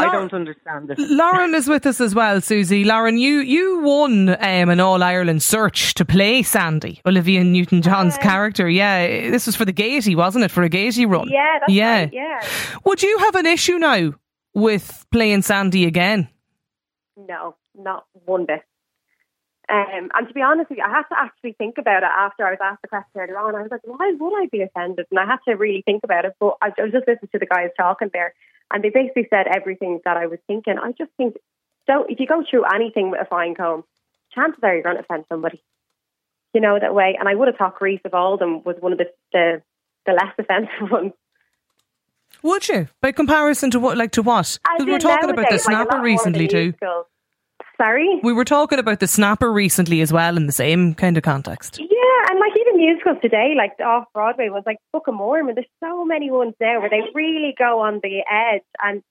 I 0.00 0.12
don't 0.12 0.32
understand 0.32 0.88
this. 0.88 0.98
Lauren 0.98 1.54
is 1.54 1.68
with 1.68 1.86
us 1.86 2.00
as 2.00 2.14
well, 2.14 2.40
Susie. 2.40 2.84
Lauren, 2.84 3.18
you 3.18 3.40
you 3.40 3.80
won 3.80 4.28
um, 4.30 4.68
an 4.68 4.80
All 4.80 5.02
Ireland 5.02 5.42
search 5.42 5.94
to 5.94 6.04
play 6.04 6.42
Sandy, 6.42 7.00
Olivia 7.06 7.44
Newton 7.44 7.82
John's 7.82 8.16
uh, 8.16 8.20
character. 8.20 8.68
Yeah, 8.68 9.30
this 9.30 9.46
was 9.46 9.56
for 9.56 9.64
the 9.64 9.72
Gaiety, 9.72 10.14
wasn't 10.14 10.44
it? 10.44 10.50
For 10.50 10.62
a 10.62 10.68
Gaiety 10.68 11.06
run. 11.06 11.28
Yeah, 11.28 11.58
yeah. 11.68 12.00
Right, 12.00 12.12
yeah. 12.12 12.40
Would 12.84 13.02
you 13.02 13.18
have 13.18 13.34
an 13.36 13.46
issue 13.46 13.78
now 13.78 14.12
with 14.54 15.06
playing 15.10 15.42
Sandy 15.42 15.84
again? 15.84 16.28
No, 17.16 17.56
not 17.74 18.06
one 18.24 18.46
bit. 18.46 18.62
Um, 19.66 20.10
and 20.14 20.28
to 20.28 20.34
be 20.34 20.42
honest 20.42 20.68
with 20.68 20.78
you, 20.78 20.84
I 20.84 20.90
had 20.90 21.04
to 21.08 21.18
actually 21.18 21.52
think 21.52 21.78
about 21.78 22.02
it 22.02 22.10
after 22.14 22.46
I 22.46 22.50
was 22.50 22.58
asked 22.62 22.82
the 22.82 22.88
question 22.88 23.16
earlier 23.16 23.38
on. 23.38 23.54
I 23.54 23.62
was 23.62 23.70
like, 23.70 23.80
why 23.84 24.12
would 24.18 24.42
I 24.42 24.46
be 24.52 24.60
offended? 24.60 25.06
And 25.10 25.18
I 25.18 25.24
had 25.24 25.38
to 25.48 25.56
really 25.56 25.82
think 25.86 26.04
about 26.04 26.26
it. 26.26 26.34
But 26.38 26.56
I 26.60 26.68
was 26.68 26.92
just 26.92 27.08
listening 27.08 27.30
to 27.32 27.38
the 27.38 27.46
guys 27.46 27.70
talking 27.78 28.10
there. 28.12 28.34
And 28.72 28.82
they 28.82 28.90
basically 28.90 29.26
said 29.30 29.46
everything 29.46 30.00
that 30.04 30.16
I 30.16 30.26
was 30.26 30.38
thinking. 30.46 30.74
I 30.82 30.92
just 30.92 31.10
think, 31.16 31.36
don't 31.86 32.10
if 32.10 32.18
you 32.18 32.26
go 32.26 32.42
through 32.48 32.64
anything 32.64 33.10
with 33.10 33.20
a 33.20 33.24
fine 33.24 33.54
comb, 33.54 33.84
chances 34.34 34.60
are 34.62 34.74
you're 34.74 34.82
going 34.82 34.96
to 34.96 35.02
offend 35.02 35.24
somebody. 35.28 35.62
You 36.52 36.60
know 36.60 36.78
that 36.80 36.94
way. 36.94 37.16
And 37.18 37.28
I 37.28 37.34
would 37.34 37.48
have 37.48 37.56
thought 37.56 37.78
Grease 37.78 38.00
of 38.04 38.14
all 38.14 38.36
them 38.36 38.62
was 38.64 38.76
one 38.80 38.92
of 38.92 38.98
the 38.98 39.06
the, 39.32 39.62
the 40.06 40.12
less 40.12 40.34
offensive 40.38 40.90
ones. 40.90 41.12
Would 42.42 42.68
you, 42.68 42.88
by 43.00 43.12
comparison 43.12 43.70
to 43.70 43.80
what, 43.80 43.96
like 43.96 44.12
to 44.12 44.22
what? 44.22 44.58
Because 44.62 44.86
we 44.86 44.92
were 44.92 44.98
talking 44.98 45.30
about 45.30 45.50
the 45.50 45.58
snapper 45.58 45.96
like 45.96 46.02
recently 46.02 46.48
too. 46.48 46.74
Sorry? 47.76 48.20
We 48.22 48.32
were 48.32 48.44
talking 48.44 48.78
about 48.78 49.00
the 49.00 49.06
snapper 49.06 49.52
recently 49.52 50.00
as 50.00 50.12
well 50.12 50.36
in 50.36 50.46
the 50.46 50.52
same 50.52 50.94
kind 50.94 51.16
of 51.16 51.22
context. 51.22 51.78
Yeah, 51.80 52.30
and 52.30 52.38
like 52.38 52.52
even 52.58 52.76
musicals 52.76 53.18
today, 53.20 53.54
like 53.56 53.72
off 53.84 54.04
Broadway 54.12 54.48
ones, 54.48 54.64
like 54.66 54.78
Book 54.92 55.08
of 55.08 55.14
Mormon, 55.14 55.54
there's 55.54 55.66
so 55.80 56.04
many 56.04 56.30
ones 56.30 56.54
now 56.60 56.80
where 56.80 56.90
they 56.90 57.02
really 57.14 57.54
go 57.58 57.80
on 57.80 58.00
the 58.02 58.22
edge 58.30 58.62
and 58.82 59.02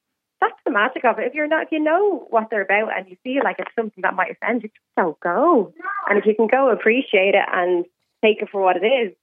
that's 0.43 0.60
the 0.65 0.72
magic 0.72 1.05
of 1.05 1.20
it. 1.20 1.27
If 1.27 1.34
you're 1.34 1.48
not 1.48 1.63
if 1.63 1.72
you 1.72 1.79
know 1.79 2.27
what 2.29 2.50
they're 2.50 2.63
about 2.63 2.98
and 2.98 3.08
you 3.10 3.17
feel 3.24 3.43
like 3.43 3.58
it's 3.60 3.72
something 3.75 4.01
that 4.01 4.13
might 4.13 4.32
offend 4.32 4.63
you, 4.63 4.70
just 4.70 4.79
don't 4.98 5.20
go. 5.20 5.74
And 6.10 6.20
if 6.20 6.25
you 6.25 6.36
can 6.36 6.48
go 6.48 6.70
appreciate 6.70 7.36
it 7.36 7.46
and 7.51 7.86
take 8.24 8.41
it 8.41 8.50
for 8.50 8.62
what 8.62 8.77
it 8.77 8.86
is, 8.86 9.13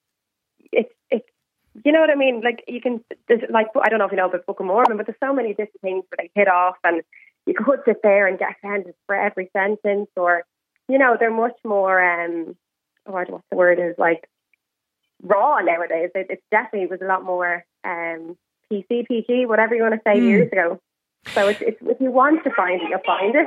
it's 0.73 0.93
it's 1.11 1.27
you 1.85 1.93
know 1.93 2.01
what 2.01 2.11
I 2.11 2.15
mean? 2.15 2.41
Like 2.43 2.65
you 2.67 2.81
can 2.81 3.05
there's 3.29 3.43
like 3.51 3.67
I 3.83 3.89
don't 3.89 3.99
know 3.99 4.07
if 4.07 4.13
you 4.13 4.17
know 4.17 4.29
about 4.29 4.47
Book 4.47 4.61
of 4.61 4.67
Mormon, 4.67 4.97
but 4.97 5.07
there's 5.07 5.19
so 5.23 5.35
many 5.35 5.51
different 5.51 5.81
things 5.83 6.05
where 6.09 6.27
they 6.27 6.31
hit 6.35 6.49
off 6.49 6.77
and 6.85 7.03
you 7.47 7.55
could 7.55 7.81
sit 7.85 7.99
there 8.03 8.27
and 8.27 8.39
get 8.39 8.51
offended 8.57 8.95
for 9.07 9.15
every 9.15 9.51
sentence 9.53 10.09
or 10.17 10.45
you 10.89 10.99
know, 10.99 11.17
they're 11.19 11.31
much 11.31 11.57
more 11.65 12.03
um 12.03 12.57
what 13.05 13.31
what's 13.31 13.45
the 13.51 13.57
word 13.57 13.79
is 13.79 13.95
like 13.99 14.29
raw 15.23 15.61
nowadays. 15.61 16.11
It, 16.15 16.27
it 16.31 16.43
definitely 16.51 16.89
was 16.89 17.01
a 17.01 17.07
lot 17.07 17.25
more 17.25 17.65
um 17.85 18.37
PC, 18.73 19.07
PG, 19.07 19.47
whatever 19.47 19.75
you 19.75 19.83
want 19.83 19.95
to 19.95 20.01
say 20.05 20.19
Mm. 20.19 20.27
years 20.29 20.53
ago. 20.53 20.81
So 21.37 21.49
it's, 21.49 21.61
it's, 21.63 21.79
if 21.83 22.01
you 22.01 22.11
want 22.11 22.43
to 22.45 22.51
find 22.55 22.81
it, 22.81 22.89
you'll 22.89 23.01
find 23.07 23.35
it. 23.35 23.47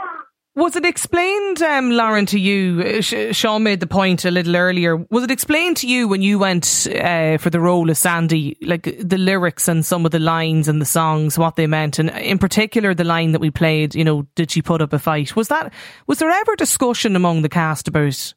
Was 0.56 0.76
it 0.76 0.86
explained, 0.86 1.64
um, 1.64 1.90
Lauren, 1.90 2.28
to 2.28 2.40
you? 2.40 2.82
uh, 2.82 3.02
Sh- 3.02 3.36
Sean 3.36 3.64
made 3.64 3.80
the 3.80 3.88
point 3.88 4.24
a 4.24 4.30
little 4.30 4.56
earlier. 4.56 4.98
Was 5.10 5.24
it 5.24 5.32
explained 5.32 5.78
to 5.78 5.88
you 5.88 6.08
when 6.08 6.22
you 6.22 6.38
went 6.38 6.88
uh, 6.94 7.40
for 7.40 7.50
the 7.50 7.60
role 7.60 7.90
of 7.90 7.98
Sandy, 7.98 8.56
like 8.62 8.84
the 9.00 9.18
lyrics 9.18 9.68
and 9.68 9.84
some 9.84 10.06
of 10.06 10.12
the 10.12 10.20
lines 10.20 10.68
and 10.68 10.80
the 10.80 10.86
songs, 10.86 11.40
what 11.40 11.56
they 11.56 11.66
meant, 11.66 11.98
and 11.98 12.12
in 12.12 12.38
particular 12.38 12.94
the 12.94 13.04
line 13.04 13.32
that 13.32 13.42
we 13.42 13.50
played? 13.50 13.96
You 13.96 14.04
know, 14.04 14.28
did 14.36 14.52
she 14.52 14.62
put 14.62 14.80
up 14.80 14.94
a 14.94 15.00
fight? 15.00 15.36
Was 15.36 15.48
that 15.48 15.74
was 16.06 16.20
there 16.20 16.30
ever 16.30 16.56
discussion 16.56 17.16
among 17.16 17.42
the 17.42 17.50
cast 17.50 17.88
about 17.88 18.34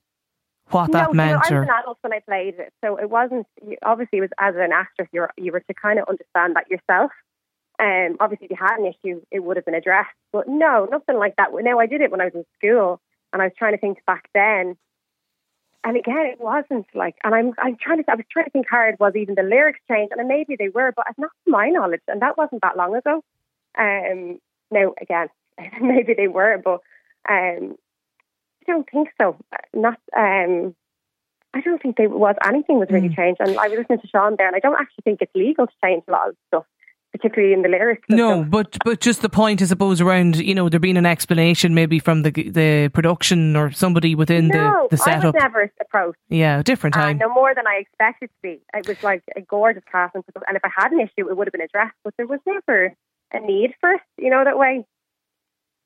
what 0.71 0.93
that 0.93 1.09
no, 1.09 1.13
meant? 1.13 1.45
so 1.45 1.55
I 1.55 1.59
was 1.59 1.69
an 1.69 1.75
adult 1.83 1.99
when 2.01 2.13
I 2.15 2.21
played 2.21 2.55
it, 2.59 2.73
so 2.83 2.97
it 2.97 3.11
wasn't. 3.11 3.47
Obviously, 3.85 4.19
it 4.19 4.23
was 4.23 4.31
as 4.41 4.55
an 4.57 4.73
actress, 4.73 5.09
you 5.13 5.21
were 5.21 5.31
you 5.37 5.53
were 5.53 5.61
to 5.61 5.75
kind 5.75 5.99
of 5.99 6.09
understand 6.09 6.57
that 6.57 6.71
yourself. 6.71 7.11
Um, 7.79 8.17
obviously, 8.21 8.47
if 8.47 8.51
you 8.53 8.57
had 8.59 8.79
an 8.79 8.87
issue, 8.87 9.21
it 9.31 9.41
would 9.41 9.57
have 9.57 9.67
been 9.67 9.75
addressed. 9.75 10.15
But 10.33 10.49
no, 10.49 10.89
nothing 10.91 11.19
like 11.19 11.37
that. 11.37 11.49
No, 11.53 11.79
I 11.79 11.87
did 11.87 12.01
it 12.01 12.11
when 12.11 12.21
I 12.21 12.27
was 12.27 12.35
in 12.35 12.45
school, 12.57 13.01
and 13.33 13.43
I 13.43 13.47
was 13.47 13.55
trying 13.59 13.73
to 13.73 13.79
think 13.79 13.99
back 14.07 14.29
then. 14.35 14.77
And 15.85 15.97
again, 15.97 16.27
it 16.27 16.41
wasn't 16.41 16.87
like. 16.95 17.17
And 17.23 17.35
I'm 17.35 17.53
I'm 17.59 17.77
trying 17.77 18.03
to. 18.03 18.11
I 18.11 18.17
was 18.17 18.25
trying 18.31 18.47
to 18.47 18.51
think 18.51 18.67
hard. 18.69 18.97
Was 18.99 19.15
even 19.15 19.35
the 19.35 19.43
lyrics 19.43 19.81
changed? 19.89 20.13
And 20.17 20.27
maybe 20.27 20.57
they 20.57 20.69
were, 20.69 20.93
but 20.97 21.07
it's 21.09 21.19
not 21.19 21.31
to 21.45 21.51
my 21.51 21.69
knowledge, 21.69 22.03
and 22.09 22.23
that 22.23 22.37
wasn't 22.37 22.63
that 22.63 22.77
long 22.77 22.95
ago. 22.97 23.23
Um, 23.79 24.41
now 24.71 24.95
again, 25.01 25.29
maybe 25.81 26.15
they 26.15 26.29
were, 26.29 26.61
but 26.63 26.81
um, 27.29 27.77
I 28.63 28.67
don't 28.67 28.89
think 28.91 29.11
so. 29.21 29.37
Not 29.75 29.99
um. 30.17 30.75
I 31.55 31.61
don't 31.61 31.81
think 31.81 31.97
there 31.97 32.11
was 32.11 32.37
anything 32.45 32.79
was 32.79 32.91
really 32.91 33.09
changed. 33.09 33.41
And 33.41 33.59
I 33.59 33.69
was 33.69 33.79
listening 33.79 34.01
to 34.01 34.09
Sean 34.09 34.35
there, 34.37 34.47
and 34.47 34.55
I 34.57 34.59
don't 34.59 34.79
actually 34.79 35.03
think 35.05 35.23
it's 35.23 35.35
legal 35.35 35.67
to 35.67 35.73
change 35.83 36.03
a 36.07 36.11
lot 36.11 36.29
of 36.29 36.37
stuff, 36.49 36.67
particularly 37.17 37.53
in 37.55 37.63
the 37.63 37.69
lyrics. 37.69 38.03
No, 38.09 38.41
stuff. 38.43 38.51
but 38.51 38.77
but 38.85 39.01
just 39.01 39.23
the 39.23 39.29
point, 39.29 39.63
I 39.63 39.65
suppose, 39.67 40.01
around 40.01 40.37
you 40.37 40.55
know 40.55 40.69
there 40.69 40.81
being 40.81 40.97
an 40.97 41.07
explanation 41.07 41.75
maybe 41.75 41.99
from 41.99 42.23
the 42.23 42.31
the 42.31 42.91
production 42.93 43.57
or 43.57 43.71
somebody 43.73 44.15
within 44.15 44.49
no, 44.49 44.87
the 44.91 44.97
the 44.97 45.03
I 45.03 45.05
setup. 45.05 45.35
was 45.35 45.43
never 45.43 45.71
approached. 45.81 46.19
yeah, 46.29 46.63
different 46.63 46.97
Uh, 46.97 47.01
time. 47.01 47.19
no 47.19 47.29
more 47.33 47.55
than 47.55 47.67
I 47.67 47.77
expected 47.77 48.27
to 48.29 48.35
be. 48.43 48.61
It 48.75 48.87
was 48.89 49.03
like 49.03 49.23
a 49.37 49.41
gorgeous 49.41 49.85
cast, 49.91 50.15
and 50.15 50.25
stuff. 50.31 50.43
and 50.49 50.57
if 50.57 50.65
I 50.65 50.71
had 50.77 50.93
an 50.93 51.01
issue, 51.01 51.29
it 51.29 51.37
would 51.37 51.47
have 51.47 51.53
been 51.53 51.61
addressed. 51.63 51.95
But 52.05 52.15
there 52.17 52.27
was 52.27 52.41
never 52.47 52.95
a 53.33 53.41
need 53.41 53.75
for 53.81 53.93
it, 53.93 54.01
you 54.19 54.31
know, 54.31 54.45
that 54.45 54.59
way. 54.59 54.85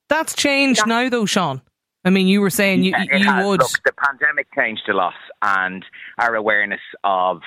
That's 0.08 0.34
changed 0.34 0.86
now, 0.86 1.08
though, 1.08 1.24
Sean. 1.26 1.62
I 2.04 2.10
mean, 2.10 2.26
you 2.26 2.40
were 2.40 2.50
saying 2.50 2.82
you 2.82 2.92
Yeah, 2.92 3.04
it 3.10 3.20
you 3.20 3.46
would. 3.46 3.60
Look, 3.60 3.82
the 3.84 3.92
pandemic 3.92 4.48
changed 4.56 4.88
a 4.88 4.94
lot, 4.94 5.14
and 5.42 5.84
our 6.18 6.34
awareness 6.34 6.80
of 7.04 7.42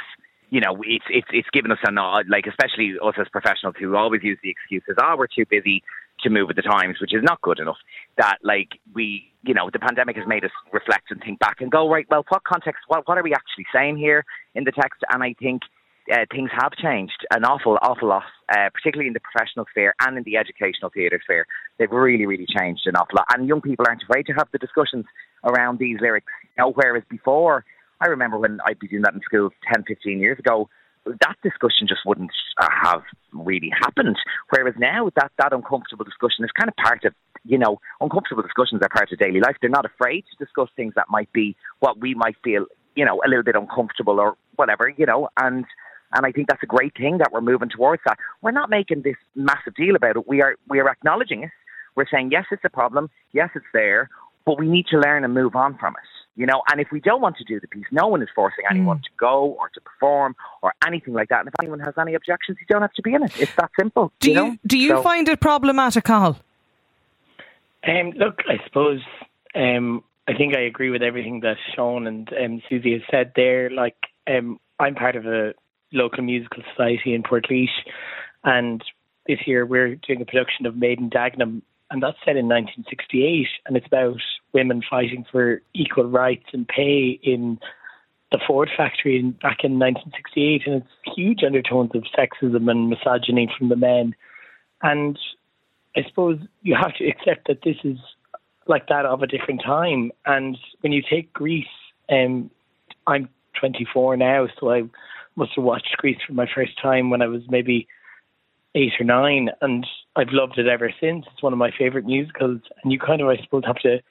you 0.53 0.61
know 0.61 0.77
it's 0.85 1.05
it's 1.09 1.27
it's 1.33 1.49
given 1.51 1.71
us 1.71 1.79
a 1.83 1.91
nod, 1.91 2.25
like 2.29 2.45
especially 2.45 2.93
us 3.03 3.15
as 3.19 3.27
professionals 3.29 3.73
who 3.79 3.95
always 3.95 4.21
use 4.21 4.37
the 4.43 4.51
excuses, 4.51 4.95
oh, 5.01 5.15
we're 5.17 5.25
too 5.25 5.45
busy 5.49 5.81
to 6.21 6.29
move 6.29 6.47
with 6.47 6.55
the 6.55 6.61
times, 6.61 6.97
which 7.01 7.11
is 7.11 7.23
not 7.23 7.41
good 7.41 7.59
enough. 7.59 7.81
That 8.17 8.37
like 8.43 8.69
we, 8.93 9.33
you 9.41 9.55
know, 9.55 9.71
the 9.73 9.79
pandemic 9.79 10.15
has 10.15 10.27
made 10.27 10.45
us 10.45 10.51
reflect 10.71 11.09
and 11.09 11.19
think 11.25 11.39
back 11.39 11.57
and 11.59 11.71
go 11.71 11.89
right. 11.89 12.05
Well, 12.07 12.23
what 12.29 12.43
context? 12.43 12.83
What 12.87 13.07
what 13.07 13.17
are 13.17 13.23
we 13.23 13.33
actually 13.33 13.65
saying 13.73 13.97
here 13.97 14.25
in 14.53 14.63
the 14.63 14.71
text? 14.71 15.01
And 15.11 15.23
I 15.23 15.33
think 15.41 15.63
uh, 16.11 16.25
things 16.31 16.51
have 16.55 16.73
changed 16.73 17.25
an 17.31 17.45
awful, 17.45 17.79
awful 17.81 18.09
lot, 18.09 18.23
uh, 18.49 18.69
particularly 18.75 19.07
in 19.07 19.13
the 19.13 19.21
professional 19.21 19.65
sphere 19.71 19.95
and 20.01 20.19
in 20.19 20.23
the 20.23 20.37
educational 20.37 20.91
theatre 20.93 21.19
sphere. 21.23 21.47
They've 21.79 21.89
really, 21.89 22.27
really 22.27 22.45
changed 22.45 22.85
an 22.85 22.95
awful 22.95 23.15
lot. 23.17 23.25
And 23.33 23.47
young 23.47 23.61
people 23.61 23.85
aren't 23.87 24.03
afraid 24.03 24.27
to 24.27 24.33
have 24.33 24.49
the 24.51 24.59
discussions 24.59 25.05
around 25.43 25.79
these 25.79 25.97
lyrics. 25.99 26.31
You 26.57 26.63
know, 26.63 26.73
whereas 26.73 27.03
before, 27.09 27.65
I 28.03 28.07
remember 28.07 28.37
when 28.37 28.59
I'd 28.65 28.79
be 28.79 28.87
doing 28.87 29.03
that 29.03 29.13
in 29.13 29.21
school 29.21 29.49
10, 29.71 29.85
15 29.87 30.19
years 30.19 30.37
ago, 30.37 30.69
that 31.05 31.35
discussion 31.41 31.87
just 31.87 32.01
wouldn't 32.05 32.31
uh, 32.57 32.67
have 32.83 33.01
really 33.31 33.71
happened. 33.81 34.17
Whereas 34.49 34.75
now, 34.77 35.09
that, 35.15 35.31
that 35.37 35.53
uncomfortable 35.53 36.05
discussion 36.05 36.43
is 36.43 36.51
kind 36.51 36.69
of 36.69 36.75
part 36.75 37.05
of, 37.05 37.13
you 37.45 37.57
know, 37.57 37.79
uncomfortable 38.01 38.43
discussions 38.43 38.81
are 38.81 38.89
part 38.89 39.11
of 39.11 39.19
daily 39.19 39.39
life. 39.39 39.55
They're 39.61 39.69
not 39.69 39.85
afraid 39.85 40.25
to 40.31 40.43
discuss 40.43 40.69
things 40.75 40.93
that 40.95 41.07
might 41.09 41.31
be 41.31 41.55
what 41.79 41.99
we 41.99 42.13
might 42.13 42.35
feel, 42.43 42.65
you 42.95 43.05
know, 43.05 43.21
a 43.25 43.27
little 43.27 43.43
bit 43.43 43.55
uncomfortable 43.55 44.19
or 44.19 44.35
whatever, 44.55 44.89
you 44.89 45.05
know, 45.05 45.29
and 45.37 45.65
and 46.15 46.27
I 46.27 46.31
think 46.31 46.47
that's 46.47 46.61
a 46.61 46.67
great 46.67 46.95
thing 46.95 47.17
that 47.17 47.31
we're 47.31 47.41
moving 47.41 47.69
towards 47.69 48.03
that. 48.05 48.19
We're 48.43 48.51
not 48.51 48.69
making 48.69 49.01
this 49.01 49.15
massive 49.33 49.73
deal 49.75 49.95
about 49.95 50.15
it. 50.15 50.27
We 50.27 50.43
are 50.43 50.55
we 50.69 50.79
are 50.79 50.87
acknowledging 50.87 51.43
it. 51.43 51.49
We're 51.95 52.05
saying 52.11 52.29
yes, 52.31 52.45
it's 52.51 52.63
a 52.63 52.69
problem. 52.69 53.09
Yes, 53.31 53.49
it's 53.55 53.65
there, 53.73 54.09
but 54.45 54.59
we 54.59 54.67
need 54.67 54.85
to 54.91 54.99
learn 54.99 55.23
and 55.23 55.33
move 55.33 55.55
on 55.55 55.77
from 55.77 55.95
it. 55.95 56.22
You 56.35 56.47
know, 56.47 56.63
and 56.71 56.81
if 56.81 56.87
we 56.91 56.99
don't 56.99 57.21
want 57.21 57.37
to 57.37 57.43
do 57.43 57.59
the 57.59 57.67
piece, 57.67 57.85
no 57.91 58.07
one 58.07 58.23
is 58.23 58.29
forcing 58.33 58.65
anyone 58.69 58.97
to 58.97 59.09
go 59.19 59.55
or 59.59 59.69
to 59.69 59.79
perform 59.81 60.35
or 60.63 60.73
anything 60.85 61.13
like 61.13 61.29
that. 61.29 61.41
And 61.41 61.47
if 61.47 61.53
anyone 61.61 61.79
has 61.81 61.93
any 61.99 62.15
objections, 62.15 62.57
you 62.59 62.65
don't 62.67 62.81
have 62.81 62.93
to 62.93 63.03
be 63.03 63.13
in 63.13 63.21
it. 63.23 63.39
It's 63.39 63.55
that 63.55 63.69
simple. 63.79 64.11
do 64.19 64.29
you, 64.29 64.35
know? 64.35 64.57
do 64.65 64.77
you 64.79 64.89
So- 64.89 65.03
find 65.03 65.27
it 65.27 65.39
problematic, 65.39 66.05
Carl? 66.05 66.39
Um, 67.87 68.11
look, 68.15 68.39
I 68.47 68.63
suppose 68.65 69.01
um, 69.55 70.03
I 70.27 70.33
think 70.33 70.55
I 70.55 70.61
agree 70.61 70.89
with 70.89 71.03
everything 71.03 71.41
that 71.41 71.57
Sean 71.75 72.07
and 72.07 72.29
um, 72.33 72.61
Susie 72.69 72.93
has 72.93 73.01
said 73.11 73.33
there. 73.35 73.69
Like, 73.69 73.97
um, 74.27 74.59
I'm 74.79 74.95
part 74.95 75.15
of 75.15 75.25
a 75.25 75.53
local 75.91 76.23
musical 76.23 76.63
society 76.71 77.13
in 77.13 77.23
Portlaoise, 77.23 77.67
and 78.43 78.81
this 79.27 79.39
year 79.45 79.65
we're 79.65 79.95
doing 79.95 80.21
a 80.21 80.25
production 80.25 80.65
of 80.65 80.75
Made 80.77 80.99
in 80.99 81.09
Dagenham, 81.09 81.61
and 81.91 82.01
that's 82.01 82.17
set 82.25 82.37
in 82.37 82.47
1968, 82.47 83.47
and 83.65 83.75
it's 83.77 83.85
about 83.85 84.19
women 84.53 84.81
fighting 84.87 85.25
for 85.31 85.61
equal 85.73 86.05
rights 86.05 86.45
and 86.53 86.67
pay 86.67 87.19
in 87.23 87.59
the 88.31 88.39
Ford 88.45 88.69
factory 88.75 89.19
in, 89.19 89.31
back 89.31 89.59
in 89.63 89.79
1968, 89.79 90.63
and 90.65 90.75
it's 90.81 91.15
huge 91.15 91.43
undertones 91.43 91.91
of 91.93 92.03
sexism 92.17 92.69
and 92.69 92.89
misogyny 92.89 93.49
from 93.57 93.69
the 93.69 93.75
men. 93.75 94.15
And 94.81 95.17
I 95.95 96.03
suppose 96.07 96.39
you 96.63 96.75
have 96.75 96.95
to 96.95 97.07
accept 97.07 97.47
that 97.47 97.61
this 97.63 97.77
is 97.83 97.97
like 98.67 98.87
that 98.87 99.05
of 99.05 99.21
a 99.21 99.27
different 99.27 99.61
time. 99.63 100.11
And 100.25 100.57
when 100.81 100.91
you 100.93 101.03
take 101.07 101.31
Grease, 101.33 101.65
um, 102.09 102.49
I'm 103.05 103.29
24 103.59 104.17
now, 104.17 104.47
so 104.59 104.71
I 104.71 104.83
must 105.35 105.51
have 105.55 105.63
watched 105.63 105.95
Grease 105.97 106.19
for 106.25 106.33
my 106.33 106.47
first 106.53 106.81
time 106.81 107.09
when 107.09 107.21
I 107.21 107.27
was 107.27 107.43
maybe 107.49 107.87
eight 108.75 108.93
or 108.99 109.03
nine, 109.03 109.49
and 109.61 109.85
I've 110.15 110.31
loved 110.31 110.57
it 110.57 110.67
ever 110.67 110.91
since. 110.99 111.25
It's 111.31 111.43
one 111.43 111.53
of 111.53 111.59
my 111.59 111.71
favorite 111.77 112.05
musicals, 112.05 112.61
and 112.81 112.91
you 112.91 112.99
kind 112.99 113.21
of, 113.21 113.27
I 113.27 113.37
suppose, 113.37 113.63
have 113.65 113.77
to 113.77 114.01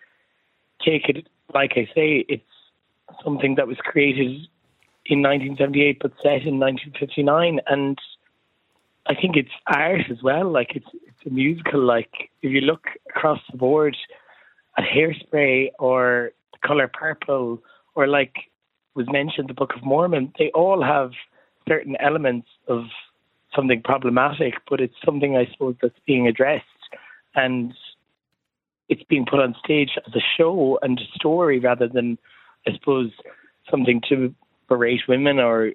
take 0.85 1.09
it. 1.09 1.27
Like 1.55 1.73
I 1.77 1.87
say, 1.95 2.25
it's 2.29 2.43
something 3.23 3.57
that 3.57 3.67
was 3.67 3.77
created 3.79 4.49
in 5.07 5.21
1978 5.21 5.99
but 6.01 6.13
set 6.23 6.43
in 6.43 6.59
1959, 6.59 7.61
and 7.67 7.99
I 9.07 9.15
think 9.15 9.37
it's 9.37 9.51
art 9.67 10.03
as 10.11 10.23
well. 10.23 10.51
Like 10.51 10.75
it's 10.75 10.87
it's 10.93 11.27
a 11.27 11.31
musical. 11.31 11.81
Like 11.81 12.31
if 12.43 12.53
you 12.53 12.61
look 12.61 12.85
across 13.11 13.41
the 13.51 13.59
board 13.59 13.97
at 14.79 14.85
Hairspray 14.85 15.71
or 15.79 16.33
The 16.53 16.67
Color 16.67 16.91
Purple 16.93 17.63
or 17.95 18.07
like 18.07 18.35
was 18.95 19.07
mentioned, 19.11 19.49
the 19.49 19.55
Book 19.55 19.73
of 19.75 19.83
Mormon, 19.85 20.33
they 20.39 20.51
all 20.55 20.83
have 20.83 21.13
certain 21.69 21.97
elements 22.01 22.49
of 22.69 22.85
something 23.55 23.83
problematic, 23.83 24.55
but 24.69 24.81
it's 24.81 24.95
something 25.05 25.37
I 25.37 25.51
suppose 25.53 25.77
that's 25.81 25.99
being 26.07 26.27
addressed 26.27 26.67
and 27.35 27.75
it's 28.89 29.03
being 29.05 29.25
put 29.29 29.41
on 29.41 29.55
stage 29.65 29.91
as 30.07 30.15
a 30.15 30.21
show 30.37 30.79
and 30.83 30.99
a 30.99 31.05
story 31.19 31.59
rather 31.59 31.89
than, 31.89 32.19
I 32.67 32.73
suppose, 32.75 33.11
something 33.71 34.01
to 34.09 34.35
berate 34.69 35.03
women 35.09 35.39
or 35.39 35.71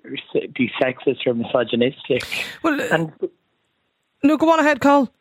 be 0.55 0.71
sexist 0.81 1.25
or 1.25 1.33
misogynistic. 1.33 2.23
Well, 2.63 2.79
And 2.91 3.11
no, 4.23 4.37
go 4.37 4.51
on 4.51 4.59
ahead, 4.59 4.79
Carl. 4.81 5.11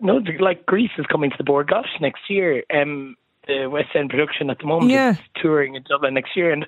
no, 0.00 0.20
like 0.40 0.66
Grease 0.66 0.90
is 0.98 1.06
coming 1.06 1.30
to 1.30 1.36
the 1.36 1.44
Bord 1.44 1.68
Gáis 1.68 2.00
next 2.00 2.22
year. 2.28 2.62
Um, 2.72 3.16
the 3.46 3.66
West 3.68 3.88
End 3.94 4.10
production 4.10 4.50
at 4.50 4.58
the 4.58 4.66
moment 4.66 4.90
Yeah. 4.92 5.12
is 5.12 5.18
touring 5.36 5.74
in 5.74 5.82
Dublin 5.88 6.14
next 6.14 6.36
year, 6.36 6.52
and 6.52 6.66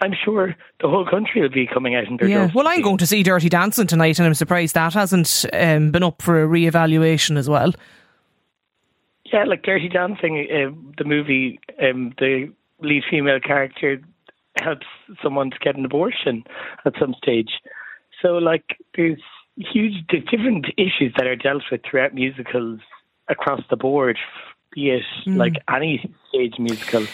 I'm 0.00 0.12
sure 0.24 0.54
the 0.80 0.88
whole 0.88 1.06
country 1.08 1.40
will 1.40 1.48
be 1.50 1.66
coming 1.66 1.94
out 1.94 2.04
in 2.06 2.16
their 2.16 2.28
Yeah. 2.28 2.50
Well, 2.54 2.66
I'm 2.68 2.82
going 2.82 2.98
to 2.98 3.06
see 3.06 3.22
Dirty 3.22 3.48
Dancing 3.48 3.86
tonight, 3.86 4.18
and 4.18 4.26
I'm 4.26 4.34
surprised 4.34 4.74
that 4.74 4.94
hasn't 4.94 5.46
um, 5.52 5.90
been 5.90 6.02
up 6.02 6.20
for 6.20 6.42
a 6.42 6.46
re-evaluation 6.46 7.36
as 7.36 7.48
well. 7.48 7.72
Yeah, 9.32 9.44
like 9.44 9.62
Dirty 9.62 9.88
Dancing, 9.88 10.46
uh, 10.50 10.70
the 10.98 11.04
movie, 11.04 11.58
um, 11.82 12.14
the 12.18 12.52
lead 12.80 13.02
female 13.10 13.40
character 13.40 14.00
helps 14.60 14.86
someone 15.22 15.50
to 15.50 15.58
get 15.58 15.76
an 15.76 15.84
abortion 15.84 16.44
at 16.84 16.94
some 16.98 17.14
stage. 17.14 17.50
So, 18.22 18.34
like, 18.34 18.76
there's 18.96 19.20
huge 19.56 20.06
different 20.08 20.66
issues 20.76 21.12
that 21.16 21.26
are 21.26 21.36
dealt 21.36 21.62
with 21.70 21.80
throughout 21.88 22.14
musicals 22.14 22.80
across 23.28 23.62
the 23.70 23.76
board, 23.76 24.18
be 24.72 24.90
it 24.90 25.02
mm. 25.26 25.36
like 25.36 25.54
any 25.74 26.14
stage 26.28 26.54
musical. 26.58 27.06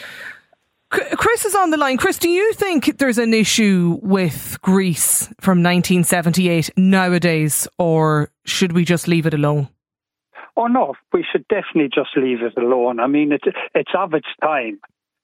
Chris 0.90 1.46
is 1.46 1.54
on 1.54 1.70
the 1.70 1.78
line. 1.78 1.96
Chris, 1.96 2.18
do 2.18 2.28
you 2.28 2.52
think 2.52 2.98
there's 2.98 3.16
an 3.16 3.32
issue 3.32 3.98
with 4.02 4.58
Grease 4.60 5.26
from 5.40 5.62
1978 5.62 6.70
nowadays, 6.76 7.66
or 7.78 8.30
should 8.44 8.72
we 8.72 8.84
just 8.84 9.08
leave 9.08 9.24
it 9.24 9.32
alone? 9.32 9.68
Oh 10.56 10.66
no, 10.66 10.94
we 11.12 11.24
should 11.30 11.46
definitely 11.48 11.90
just 11.94 12.10
leave 12.16 12.42
it 12.42 12.56
alone. 12.60 13.00
I 13.00 13.06
mean, 13.06 13.32
it's 13.32 13.46
it's 13.74 13.92
of 13.96 14.14
its 14.14 14.28
time. 14.42 14.80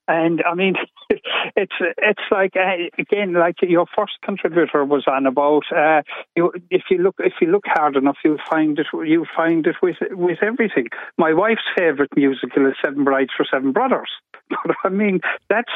And 0.09 0.43
I 0.51 0.55
mean, 0.55 0.75
it's 1.57 1.75
it's 1.81 2.23
like 2.31 2.55
uh, 2.57 2.89
again, 2.99 3.35
like 3.35 3.57
your 3.61 3.85
first 3.95 4.15
contributor 4.25 4.85
was 4.85 5.05
on 5.07 5.27
about. 5.27 5.65
Uh, 5.71 6.01
you, 6.35 6.51
if 6.71 6.85
you 6.91 6.99
look 6.99 7.17
if 7.19 7.35
you 7.43 7.49
look 7.49 7.65
hard 7.67 7.95
enough, 7.95 8.17
you'll 8.25 8.39
find 8.51 8.79
it. 8.79 8.87
You'll 8.93 9.27
find 9.37 9.67
it 9.67 9.77
with 9.83 9.97
with 10.11 10.39
everything. 10.43 10.89
My 11.19 11.35
wife's 11.35 11.69
favorite 11.77 12.17
musical 12.17 12.67
is 12.67 12.75
Seven 12.83 13.05
Brides 13.05 13.33
for 13.37 13.45
Seven 13.51 13.73
Brothers. 13.73 14.11
But 14.65 14.77
I 14.83 14.89
mean, 14.89 15.21
that's 15.51 15.73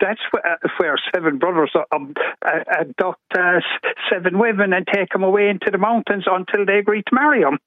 that's 0.00 0.20
where, 0.32 0.58
where 0.78 0.96
Seven 1.14 1.38
Brothers 1.38 1.70
um, 1.92 2.14
abduct 2.44 3.20
uh, 3.32 3.60
seven 4.10 4.40
women 4.40 4.72
and 4.72 4.88
take 4.92 5.10
them 5.10 5.22
away 5.22 5.48
into 5.48 5.70
the 5.70 5.78
mountains 5.78 6.24
until 6.26 6.66
they 6.66 6.78
agree 6.78 7.02
to 7.02 7.14
marry 7.14 7.44
them. 7.44 7.58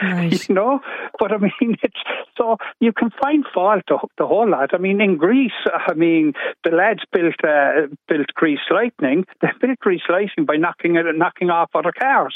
Right. 0.00 0.32
You 0.48 0.54
know, 0.54 0.80
but 1.18 1.32
I 1.32 1.38
mean, 1.38 1.76
it's 1.82 2.00
so 2.36 2.56
you 2.80 2.92
can 2.92 3.10
find 3.22 3.44
fault 3.52 3.82
the, 3.88 3.98
the 4.18 4.26
whole 4.26 4.48
lot. 4.48 4.70
I 4.74 4.78
mean, 4.78 5.00
in 5.00 5.16
Grease, 5.16 5.52
I 5.88 5.94
mean, 5.94 6.32
the 6.64 6.70
lads 6.70 7.00
built 7.12 7.34
uh, 7.44 7.88
built 8.08 8.28
Grease 8.34 8.66
Lightning. 8.70 9.24
They 9.40 9.48
built 9.60 9.78
Grease 9.80 10.02
Lightning 10.08 10.46
by 10.46 10.56
knocking 10.56 10.96
it, 10.96 11.04
knocking 11.14 11.50
off 11.50 11.70
other 11.74 11.92
cars. 11.92 12.34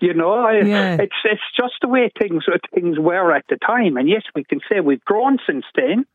you 0.01 0.13
know, 0.13 0.49
yeah. 0.49 0.97
it's 0.99 1.15
it's 1.23 1.41
just 1.57 1.73
the 1.81 1.87
way 1.87 2.11
things 2.19 2.45
things 2.73 2.97
were 2.99 3.33
at 3.33 3.45
the 3.49 3.57
time. 3.57 3.97
And 3.97 4.07
yes, 4.07 4.23
we 4.35 4.43
can 4.43 4.59
say 4.69 4.79
we've 4.79 5.03
grown 5.05 5.37
since 5.47 5.65
then. 5.75 6.05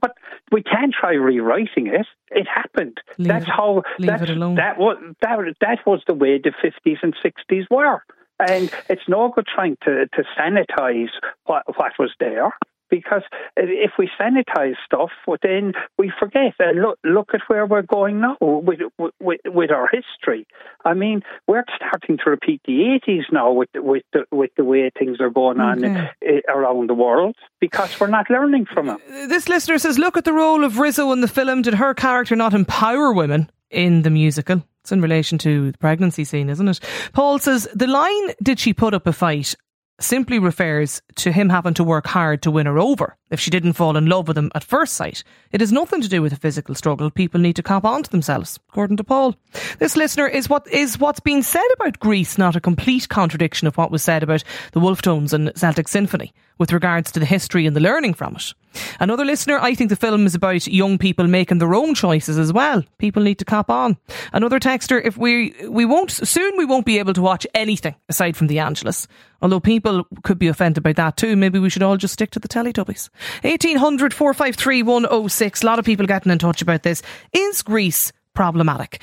But 0.00 0.16
we 0.52 0.62
can't 0.62 0.94
try 0.94 1.14
rewriting 1.14 1.88
it. 1.88 2.06
It 2.30 2.46
happened. 2.46 2.98
Leave 3.18 3.26
that's 3.26 3.44
it, 3.44 3.50
how. 3.50 3.82
Leave 3.98 4.22
it 4.22 4.30
alone. 4.30 4.54
That 4.54 4.78
was 4.78 4.96
that. 5.20 5.38
That 5.60 5.78
was 5.84 6.00
the 6.06 6.14
way 6.14 6.38
the 6.38 6.52
fifties 6.62 6.98
and 7.02 7.14
sixties 7.22 7.64
were. 7.70 8.02
And 8.48 8.70
it's 8.88 9.08
no 9.08 9.30
good 9.34 9.46
trying 9.46 9.76
to, 9.84 10.06
to 10.06 10.24
sanitize 10.38 11.10
what, 11.44 11.62
what 11.76 11.92
was 11.98 12.10
there 12.18 12.52
because 12.90 13.22
if 13.56 13.92
we 13.98 14.10
sanitize 14.20 14.74
stuff, 14.84 15.10
well, 15.26 15.38
then 15.42 15.72
we 15.96 16.12
forget. 16.18 16.54
Uh, 16.60 16.72
look, 16.72 16.98
look 17.04 17.30
at 17.32 17.40
where 17.46 17.64
we're 17.64 17.82
going 17.82 18.20
now 18.20 18.36
with, 18.40 18.80
with, 19.20 19.40
with 19.46 19.70
our 19.70 19.88
history. 19.88 20.46
I 20.84 20.94
mean, 20.94 21.22
we're 21.46 21.64
starting 21.76 22.18
to 22.24 22.30
repeat 22.30 22.60
the 22.66 22.98
80s 23.06 23.32
now 23.32 23.52
with 23.52 23.68
with 23.74 24.02
the, 24.12 24.24
with 24.30 24.50
the 24.56 24.64
way 24.64 24.90
things 24.98 25.20
are 25.20 25.30
going 25.30 25.60
on 25.60 25.84
okay. 25.84 26.10
Uh, 26.26 26.52
around 26.52 26.90
the 26.90 26.94
world 26.94 27.36
because 27.60 27.98
we're 28.00 28.08
not 28.08 28.28
learning 28.28 28.66
from 28.66 28.90
it. 28.90 28.98
This 29.28 29.48
listener 29.48 29.78
says, 29.78 29.98
"Look 29.98 30.16
at 30.16 30.24
the 30.24 30.32
role 30.32 30.64
of 30.64 30.78
Rizzo 30.78 31.12
in 31.12 31.20
the 31.20 31.28
film. 31.28 31.62
Did 31.62 31.74
her 31.74 31.94
character 31.94 32.34
not 32.34 32.54
empower 32.54 33.12
women 33.12 33.50
in 33.70 34.02
the 34.02 34.10
musical?" 34.10 34.64
It's 34.82 34.92
in 34.92 35.02
relation 35.02 35.38
to 35.38 35.72
the 35.72 35.78
pregnancy 35.78 36.24
scene, 36.24 36.48
isn't 36.48 36.68
it? 36.68 36.80
Paul 37.12 37.38
says 37.38 37.68
the 37.74 37.86
line, 37.86 38.34
did 38.42 38.58
she 38.58 38.72
put 38.72 38.94
up 38.94 39.06
a 39.06 39.12
fight, 39.12 39.54
simply 40.00 40.38
refers 40.38 41.02
to 41.14 41.30
him 41.30 41.50
having 41.50 41.74
to 41.74 41.84
work 41.84 42.06
hard 42.06 42.42
to 42.42 42.50
win 42.50 42.66
her 42.66 42.78
over 42.78 43.16
if 43.30 43.38
she 43.38 43.50
didn't 43.50 43.74
fall 43.74 43.96
in 43.96 44.06
love 44.06 44.26
with 44.26 44.36
him 44.38 44.50
at 44.54 44.64
first 44.64 44.94
sight. 44.94 45.22
It 45.52 45.60
has 45.60 45.70
nothing 45.70 46.00
to 46.00 46.08
do 46.08 46.22
with 46.22 46.32
a 46.32 46.36
physical 46.36 46.74
struggle. 46.74 47.10
People 47.10 47.40
need 47.40 47.56
to 47.56 47.62
cop 47.62 47.84
on 47.84 48.02
to 48.02 48.10
themselves, 48.10 48.58
according 48.70 48.96
to 48.96 49.04
Paul. 49.04 49.36
This 49.78 49.96
listener 49.96 50.26
is 50.26 50.48
what 50.48 50.66
is 50.68 50.98
what's 50.98 51.20
been 51.20 51.42
said 51.42 51.68
about 51.74 52.00
Grease 52.00 52.38
not 52.38 52.56
a 52.56 52.60
complete 52.60 53.08
contradiction 53.08 53.68
of 53.68 53.76
what 53.76 53.90
was 53.90 54.02
said 54.02 54.22
about 54.22 54.42
the 54.72 54.80
Wolfe 54.80 55.02
Tones 55.02 55.32
and 55.32 55.52
Celtic 55.54 55.88
Symphony 55.88 56.32
with 56.60 56.72
regards 56.72 57.10
to 57.10 57.18
the 57.18 57.26
history 57.26 57.66
and 57.66 57.74
the 57.74 57.80
learning 57.80 58.14
from 58.14 58.36
it. 58.36 58.52
Another 59.00 59.24
listener, 59.24 59.58
I 59.58 59.74
think 59.74 59.88
the 59.88 59.96
film 59.96 60.26
is 60.26 60.34
about 60.34 60.68
young 60.68 60.98
people 60.98 61.26
making 61.26 61.58
their 61.58 61.74
own 61.74 61.94
choices 61.94 62.38
as 62.38 62.52
well. 62.52 62.84
People 62.98 63.22
need 63.22 63.38
to 63.38 63.44
cop 63.44 63.70
on. 63.70 63.96
Another 64.32 64.60
texter, 64.60 65.00
if 65.04 65.16
we 65.16 65.54
we 65.68 65.84
won't 65.84 66.10
soon 66.10 66.56
we 66.56 66.66
won't 66.66 66.86
be 66.86 66.98
able 66.98 67.14
to 67.14 67.22
watch 67.22 67.46
anything 67.54 67.96
aside 68.08 68.36
from 68.36 68.46
the 68.46 68.60
Angelus. 68.60 69.08
Although 69.42 69.58
people 69.58 70.06
could 70.22 70.38
be 70.38 70.48
offended 70.48 70.84
by 70.84 70.92
that 70.92 71.16
too, 71.16 71.34
maybe 71.34 71.58
we 71.58 71.70
should 71.70 71.82
all 71.82 71.96
just 71.96 72.12
stick 72.12 72.30
to 72.32 72.38
the 72.38 72.46
Teletubbies. 72.46 73.08
1800 73.42 74.12
453 74.14 74.82
106. 74.82 75.62
A 75.62 75.66
lot 75.66 75.78
of 75.78 75.84
people 75.84 76.06
getting 76.06 76.30
in 76.30 76.38
touch 76.38 76.60
about 76.62 76.82
this. 76.82 77.02
Is 77.32 77.62
Grease 77.62 78.12
problematic? 78.34 79.00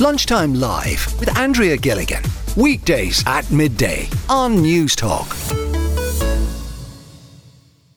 Lunchtime 0.00 0.54
Live 0.54 1.18
with 1.18 1.36
Andrea 1.36 1.76
Gilligan. 1.76 2.22
Weekdays 2.56 3.24
at 3.26 3.50
midday 3.50 4.08
on 4.28 4.56
Newstalk. 4.56 5.67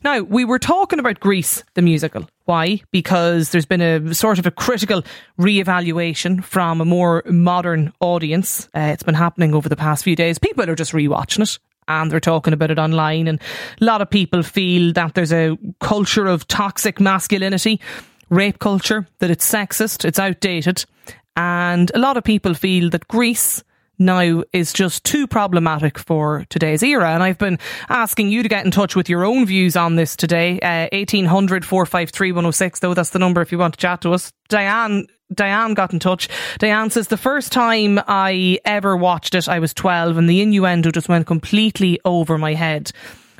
Now, 0.03 0.21
we 0.21 0.45
were 0.45 0.57
talking 0.57 0.97
about 0.97 1.19
Grease, 1.19 1.63
the 1.75 1.81
musical. 1.83 2.27
Why? 2.45 2.81
Because 2.91 3.51
there's 3.51 3.67
been 3.67 3.81
a 3.81 4.15
sort 4.15 4.39
of 4.39 4.47
a 4.47 4.51
critical 4.51 5.03
re-evaluation 5.37 6.41
from 6.41 6.81
a 6.81 6.85
more 6.85 7.21
modern 7.27 7.93
audience. 7.99 8.67
Uh, 8.75 8.89
it's 8.93 9.03
been 9.03 9.15
happening 9.15 9.53
over 9.53 9.69
the 9.69 9.75
past 9.75 10.03
few 10.03 10.15
days. 10.15 10.39
People 10.39 10.67
are 10.67 10.75
just 10.75 10.91
rewatching 10.91 11.43
it 11.43 11.59
and 11.87 12.09
they're 12.09 12.19
talking 12.19 12.53
about 12.53 12.71
it 12.71 12.79
online. 12.79 13.27
And 13.27 13.39
a 13.79 13.85
lot 13.85 14.01
of 14.01 14.09
people 14.09 14.41
feel 14.41 14.91
that 14.93 15.13
there's 15.13 15.33
a 15.33 15.55
culture 15.81 16.25
of 16.25 16.47
toxic 16.47 16.99
masculinity, 16.99 17.79
rape 18.29 18.57
culture, 18.57 19.05
that 19.19 19.29
it's 19.29 19.49
sexist, 19.49 20.03
it's 20.03 20.19
outdated. 20.19 20.83
And 21.37 21.91
a 21.93 21.99
lot 21.99 22.17
of 22.17 22.23
people 22.23 22.55
feel 22.55 22.89
that 22.89 23.07
Grease 23.07 23.63
now 24.01 24.43
is 24.51 24.73
just 24.73 25.03
too 25.03 25.27
problematic 25.27 25.97
for 25.97 26.45
today's 26.49 26.83
era. 26.83 27.11
And 27.11 27.23
I've 27.23 27.37
been 27.37 27.59
asking 27.89 28.29
you 28.29 28.43
to 28.43 28.49
get 28.49 28.65
in 28.65 28.71
touch 28.71 28.95
with 28.95 29.07
your 29.07 29.23
own 29.23 29.45
views 29.45 29.75
on 29.75 29.95
this 29.95 30.15
today. 30.15 30.59
Uh, 30.59 30.89
1800 30.91 31.63
453 31.63 32.31
106, 32.31 32.79
though, 32.79 32.93
that's 32.93 33.11
the 33.11 33.19
number 33.19 33.41
if 33.41 33.51
you 33.51 33.57
want 33.57 33.73
to 33.75 33.79
chat 33.79 34.01
to 34.01 34.13
us. 34.13 34.33
Diane 34.49 35.07
Diane 35.33 35.73
got 35.73 35.93
in 35.93 35.99
touch. 35.99 36.27
Diane 36.59 36.89
says 36.89 37.07
the 37.07 37.15
first 37.15 37.51
time 37.51 37.99
I 38.07 38.59
ever 38.65 38.97
watched 38.97 39.33
it, 39.33 39.47
I 39.47 39.59
was 39.59 39.73
12 39.73 40.17
and 40.17 40.29
the 40.29 40.41
innuendo 40.41 40.91
just 40.91 41.07
went 41.07 41.25
completely 41.25 41.99
over 42.03 42.37
my 42.37 42.53
head. 42.53 42.91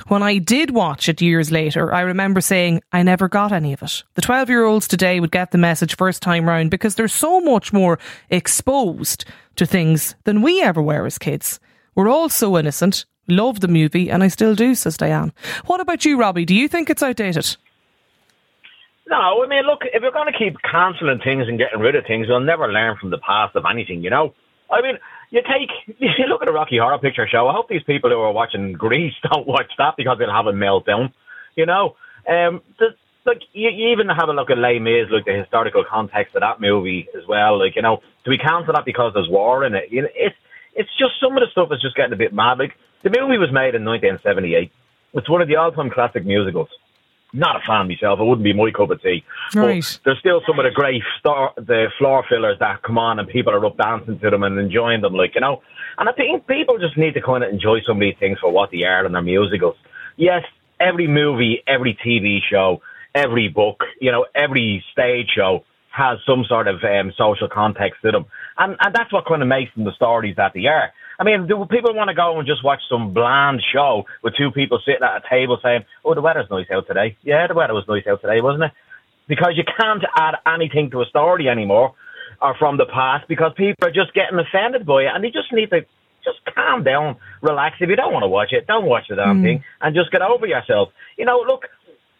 When 0.08 0.22
I 0.22 0.38
did 0.38 0.70
watch 0.70 1.08
it 1.08 1.22
years 1.22 1.50
later, 1.50 1.92
I 1.92 2.00
remember 2.00 2.40
saying, 2.40 2.82
I 2.92 3.02
never 3.02 3.28
got 3.28 3.52
any 3.52 3.72
of 3.72 3.82
it. 3.82 4.02
The 4.14 4.22
12 4.22 4.48
year 4.48 4.64
olds 4.64 4.88
today 4.88 5.20
would 5.20 5.30
get 5.30 5.50
the 5.50 5.58
message 5.58 5.96
first 5.96 6.22
time 6.22 6.46
round 6.46 6.70
because 6.70 6.94
they're 6.94 7.08
so 7.08 7.40
much 7.40 7.72
more 7.72 7.98
exposed 8.30 9.24
to 9.56 9.66
things 9.66 10.14
than 10.24 10.42
we 10.42 10.62
ever 10.62 10.82
were 10.82 11.06
as 11.06 11.18
kids. 11.18 11.60
We're 11.94 12.08
all 12.08 12.28
so 12.28 12.58
innocent. 12.58 13.04
Love 13.28 13.60
the 13.60 13.68
movie, 13.68 14.10
and 14.10 14.22
I 14.22 14.28
still 14.28 14.54
do, 14.54 14.74
says 14.74 14.96
Diane. 14.96 15.32
What 15.66 15.80
about 15.80 16.04
you, 16.04 16.18
Robbie? 16.18 16.44
Do 16.44 16.54
you 16.54 16.66
think 16.66 16.90
it's 16.90 17.02
outdated? 17.02 17.56
No, 19.06 19.44
I 19.44 19.46
mean, 19.46 19.64
look, 19.64 19.82
if 19.84 20.02
you're 20.02 20.10
going 20.10 20.32
to 20.32 20.38
keep 20.38 20.56
cancelling 20.62 21.20
things 21.20 21.46
and 21.46 21.58
getting 21.58 21.80
rid 21.80 21.94
of 21.94 22.04
things, 22.06 22.26
you'll 22.28 22.40
never 22.40 22.72
learn 22.72 22.96
from 23.00 23.10
the 23.10 23.18
past 23.18 23.54
of 23.54 23.64
anything, 23.70 24.02
you 24.02 24.10
know? 24.10 24.34
I 24.70 24.80
mean, 24.80 24.98
you 25.32 25.40
take, 25.42 25.70
you 25.98 26.26
look 26.28 26.42
at 26.42 26.48
a 26.48 26.52
Rocky 26.52 26.78
Horror 26.78 26.98
Picture 26.98 27.26
Show. 27.26 27.48
I 27.48 27.52
hope 27.52 27.68
these 27.68 27.82
people 27.82 28.10
who 28.10 28.20
are 28.20 28.32
watching 28.32 28.72
Grease 28.74 29.14
don't 29.32 29.48
watch 29.48 29.72
that 29.78 29.94
because 29.96 30.18
they'll 30.18 30.30
have 30.30 30.46
a 30.46 30.52
meltdown, 30.52 31.12
you 31.56 31.66
know? 31.66 31.96
Um, 32.28 32.60
the, 32.78 32.94
like, 33.24 33.40
you, 33.52 33.70
you 33.70 33.88
even 33.90 34.08
have 34.08 34.28
a 34.28 34.32
look 34.32 34.50
at 34.50 34.58
Les 34.58 34.78
Mis, 34.78 35.10
like 35.10 35.24
the 35.24 35.32
historical 35.32 35.84
context 35.88 36.36
of 36.36 36.42
that 36.42 36.60
movie 36.60 37.08
as 37.16 37.26
well. 37.26 37.58
Like, 37.58 37.74
you 37.74 37.82
know, 37.82 38.02
do 38.24 38.30
we 38.30 38.38
cancel 38.38 38.74
that 38.74 38.84
because 38.84 39.12
there's 39.14 39.28
war 39.28 39.64
in 39.64 39.74
it? 39.74 39.90
You 39.90 40.02
know, 40.02 40.08
it's, 40.14 40.36
it's 40.74 40.90
just 40.98 41.18
some 41.20 41.36
of 41.36 41.40
the 41.40 41.50
stuff 41.50 41.68
is 41.72 41.80
just 41.80 41.96
getting 41.96 42.12
a 42.12 42.16
bit 42.16 42.32
mad. 42.32 42.58
Like, 42.58 42.76
the 43.02 43.10
movie 43.10 43.38
was 43.38 43.50
made 43.50 43.74
in 43.74 43.84
1978. 43.84 44.70
It's 45.14 45.28
one 45.28 45.42
of 45.42 45.48
the 45.48 45.56
all-time 45.56 45.90
classic 45.90 46.24
musicals 46.24 46.68
not 47.32 47.56
a 47.56 47.60
fan 47.66 47.88
myself. 47.88 48.20
It 48.20 48.24
wouldn't 48.24 48.44
be 48.44 48.52
my 48.52 48.70
cup 48.70 48.90
of 48.90 49.02
tea. 49.02 49.24
Right. 49.54 49.82
But 49.82 50.00
there's 50.04 50.18
still 50.18 50.42
some 50.46 50.58
of 50.58 50.64
the 50.64 50.70
great 50.70 51.02
star, 51.18 51.52
the 51.56 51.86
floor 51.98 52.24
fillers 52.28 52.58
that 52.60 52.82
come 52.82 52.98
on 52.98 53.18
and 53.18 53.28
people 53.28 53.52
are 53.52 53.64
up 53.64 53.76
dancing 53.78 54.18
to 54.20 54.30
them 54.30 54.42
and 54.42 54.58
enjoying 54.58 55.00
them, 55.00 55.14
like 55.14 55.34
you 55.34 55.40
know. 55.40 55.62
And 55.98 56.08
I 56.08 56.12
think 56.12 56.46
people 56.46 56.78
just 56.78 56.96
need 56.96 57.14
to 57.14 57.22
kind 57.22 57.44
of 57.44 57.50
enjoy 57.50 57.80
some 57.86 57.96
of 57.96 58.00
these 58.00 58.16
things 58.18 58.38
for 58.38 58.50
what 58.50 58.70
they 58.70 58.84
are 58.84 59.04
and 59.04 59.14
their 59.14 59.22
musicals. 59.22 59.76
Yes, 60.16 60.42
every 60.80 61.06
movie, 61.06 61.62
every 61.66 61.96
TV 62.04 62.38
show, 62.50 62.82
every 63.14 63.48
book, 63.48 63.84
you 64.00 64.12
know, 64.12 64.26
every 64.34 64.84
stage 64.92 65.28
show 65.34 65.64
has 65.90 66.18
some 66.26 66.44
sort 66.48 66.68
of 66.68 66.82
um, 66.82 67.12
social 67.16 67.48
context 67.48 68.00
to 68.02 68.10
them, 68.10 68.24
and 68.58 68.76
and 68.80 68.94
that's 68.94 69.12
what 69.12 69.26
kind 69.26 69.42
of 69.42 69.48
makes 69.48 69.74
them 69.74 69.84
the 69.84 69.92
stories 69.92 70.36
that 70.36 70.52
they 70.54 70.66
are. 70.66 70.92
I 71.18 71.24
mean, 71.24 71.46
do 71.46 71.64
people 71.70 71.94
want 71.94 72.08
to 72.08 72.14
go 72.14 72.38
and 72.38 72.46
just 72.46 72.64
watch 72.64 72.80
some 72.88 73.12
bland 73.12 73.62
show 73.72 74.04
with 74.22 74.34
two 74.36 74.50
people 74.50 74.80
sitting 74.84 75.02
at 75.02 75.24
a 75.24 75.28
table 75.28 75.58
saying, 75.62 75.84
"Oh, 76.04 76.14
the 76.14 76.20
weather's 76.20 76.50
nice 76.50 76.70
out 76.70 76.86
today"? 76.86 77.16
Yeah, 77.22 77.46
the 77.46 77.54
weather 77.54 77.74
was 77.74 77.84
nice 77.88 78.06
out 78.06 78.20
today, 78.20 78.40
wasn't 78.40 78.64
it? 78.64 78.72
Because 79.28 79.52
you 79.56 79.64
can't 79.64 80.04
add 80.16 80.36
anything 80.46 80.90
to 80.90 81.02
a 81.02 81.06
story 81.06 81.48
anymore, 81.48 81.94
or 82.40 82.54
from 82.58 82.76
the 82.76 82.86
past, 82.86 83.28
because 83.28 83.52
people 83.56 83.86
are 83.86 83.92
just 83.92 84.14
getting 84.14 84.38
offended 84.38 84.84
by 84.84 85.02
it, 85.02 85.10
and 85.14 85.22
they 85.22 85.30
just 85.30 85.52
need 85.52 85.70
to 85.70 85.84
just 86.24 86.38
calm 86.54 86.84
down, 86.84 87.16
relax. 87.40 87.76
If 87.80 87.88
you 87.88 87.96
don't 87.96 88.12
want 88.12 88.22
to 88.22 88.28
watch 88.28 88.52
it, 88.52 88.66
don't 88.66 88.86
watch 88.86 89.08
the 89.08 89.16
damn 89.16 89.40
mm. 89.40 89.42
thing, 89.42 89.64
and 89.80 89.94
just 89.94 90.10
get 90.10 90.22
over 90.22 90.46
yourself. 90.46 90.90
You 91.18 91.24
know, 91.24 91.44
look, 91.46 91.66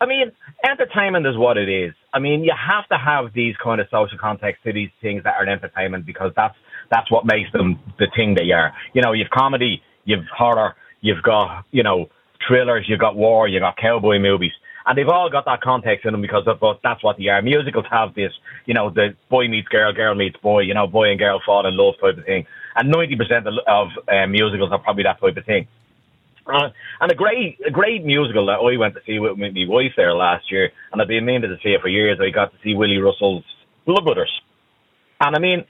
I 0.00 0.06
mean, 0.06 0.32
entertainment 0.68 1.26
is 1.26 1.36
what 1.36 1.56
it 1.56 1.68
is. 1.68 1.94
I 2.12 2.18
mean, 2.18 2.42
you 2.42 2.52
have 2.52 2.88
to 2.88 2.98
have 2.98 3.32
these 3.32 3.54
kind 3.62 3.80
of 3.80 3.86
social 3.88 4.18
context 4.18 4.64
to 4.64 4.72
these 4.72 4.90
things 5.00 5.22
that 5.22 5.34
are 5.34 5.46
entertainment 5.46 6.06
because 6.06 6.32
that's 6.34 6.56
that's 6.90 7.10
what 7.10 7.24
makes 7.24 7.50
them 7.52 7.78
the 7.98 8.06
thing 8.16 8.34
they 8.34 8.50
are. 8.52 8.72
You 8.94 9.02
know, 9.02 9.12
you've 9.12 9.30
comedy, 9.30 9.82
you've 10.04 10.26
horror, 10.36 10.74
you've 11.00 11.22
got 11.22 11.64
you 11.70 11.82
know 11.82 12.08
thrillers, 12.46 12.86
you've 12.88 13.00
got 13.00 13.16
war, 13.16 13.48
you've 13.48 13.62
got 13.62 13.76
cowboy 13.76 14.18
movies 14.18 14.52
and 14.86 14.98
they've 14.98 15.08
all 15.08 15.30
got 15.30 15.44
that 15.44 15.60
context 15.60 16.04
in 16.04 16.12
them 16.12 16.22
because 16.22 16.44
of, 16.46 16.58
but 16.60 16.80
that's 16.82 17.02
what 17.02 17.16
they 17.18 17.28
are. 17.28 17.40
Musicals 17.42 17.84
have 17.90 18.14
this, 18.14 18.32
you 18.66 18.74
know, 18.74 18.90
the 18.90 19.14
boy 19.30 19.48
meets 19.48 19.68
girl, 19.68 19.92
girl 19.92 20.14
meets 20.14 20.36
boy, 20.38 20.60
you 20.60 20.74
know, 20.74 20.86
boy 20.86 21.10
and 21.10 21.18
girl 21.18 21.40
fall 21.44 21.66
in 21.66 21.76
love 21.76 21.94
type 22.00 22.18
of 22.18 22.24
thing. 22.24 22.46
And 22.74 22.90
ninety 22.90 23.16
percent 23.16 23.46
of, 23.46 23.54
of 23.66 23.88
uh, 24.08 24.26
musicals 24.26 24.72
are 24.72 24.78
probably 24.78 25.04
that 25.04 25.20
type 25.20 25.36
of 25.36 25.44
thing. 25.44 25.68
Uh, 26.44 26.70
and 27.00 27.12
a 27.12 27.14
great, 27.14 27.60
a 27.64 27.70
great 27.70 28.04
musical 28.04 28.46
that 28.46 28.58
I 28.58 28.76
went 28.76 28.94
to 28.94 29.00
see 29.06 29.20
with 29.20 29.38
my 29.38 29.52
wife 29.68 29.92
there 29.96 30.14
last 30.14 30.50
year, 30.50 30.70
and 30.92 31.00
I've 31.00 31.06
been 31.06 31.24
meaning 31.24 31.42
to 31.42 31.56
see 31.62 31.70
it 31.70 31.80
for 31.80 31.88
years. 31.88 32.18
I 32.20 32.30
got 32.30 32.50
to 32.50 32.58
see 32.64 32.74
Willy 32.74 32.98
Russell's 32.98 33.44
Blood 33.86 34.04
Brothers, 34.04 34.32
and 35.20 35.36
I 35.36 35.38
mean, 35.38 35.64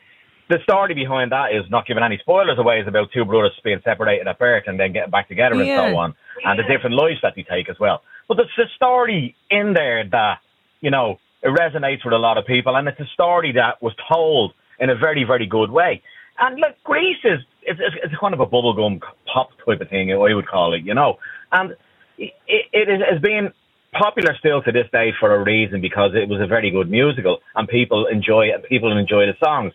the 0.53 0.63
story 0.63 0.95
behind 0.95 1.33
that 1.33 1.55
is 1.55 1.65
not 1.71 1.87
giving 1.87 2.03
any 2.03 2.19
spoilers 2.19 2.59
away. 2.59 2.81
Is 2.81 2.89
about 2.89 3.11
two 3.13 3.25
brothers 3.25 3.53
being 3.65 3.81
separated 3.83 4.29
at 4.29 4.39
birth 4.39 4.65
and 4.67 4.79
then 4.79 4.93
getting 4.93 5.11
back 5.11 5.29
together 5.29 5.57
yeah. 5.57 5.83
and 5.83 5.95
so 5.95 5.99
on, 5.99 6.15
and 6.45 6.59
the 6.59 6.65
different 6.65 6.95
lives 6.95 7.21
that 7.23 7.35
they 7.35 7.43
take 7.43 7.69
as 7.71 7.79
well. 7.81 8.03
But 8.29 8.37
there's 8.37 8.69
a 8.71 8.75
story 8.75 9.35
in 9.51 9.73
there 9.73 10.07
that, 10.11 10.41
you 10.81 10.91
know, 10.91 11.19
it 11.43 11.49
resonates 11.49 12.05
with 12.05 12.15
a 12.15 12.19
lot 12.19 12.39
of 12.39 12.47
people, 12.47 12.77
and 12.77 12.87
it's 12.87 13.01
a 13.01 13.07
story 13.15 13.53
that 13.53 13.83
was 13.83 13.95
told 14.13 14.53
in 14.79 14.91
a 14.91 14.95
very, 14.95 15.25
very 15.25 15.47
good 15.47 15.71
way. 15.71 16.03
And 16.39 16.59
look, 16.61 16.77
Grease 16.85 17.25
is 17.25 17.41
it's, 17.63 17.81
it's 18.03 18.15
kind 18.21 18.35
of 18.35 18.41
a 18.41 18.47
bubblegum 18.47 19.01
pop 19.33 19.51
type 19.65 19.81
of 19.81 19.89
thing, 19.89 20.13
I 20.13 20.35
would 20.35 20.49
call 20.49 20.75
it, 20.75 20.83
you 20.85 20.95
know. 20.95 21.19
And 21.51 21.77
it, 22.19 22.33
it 22.49 23.01
has 23.11 23.21
been 23.21 23.53
popular 23.93 24.35
still 24.39 24.63
to 24.63 24.73
this 24.73 24.89
day 24.93 25.13
for 25.19 25.35
a 25.35 25.43
reason 25.45 25.81
because 25.81 26.13
it 26.15 26.29
was 26.29 26.41
a 26.41 26.47
very 26.47 26.71
good 26.71 26.91
musical 26.91 27.41
and 27.55 27.69
people 27.69 28.07
enjoy 28.07 28.47
it. 28.47 28.65
People 28.69 28.97
enjoy 28.97 29.27
the 29.27 29.37
songs. 29.43 29.73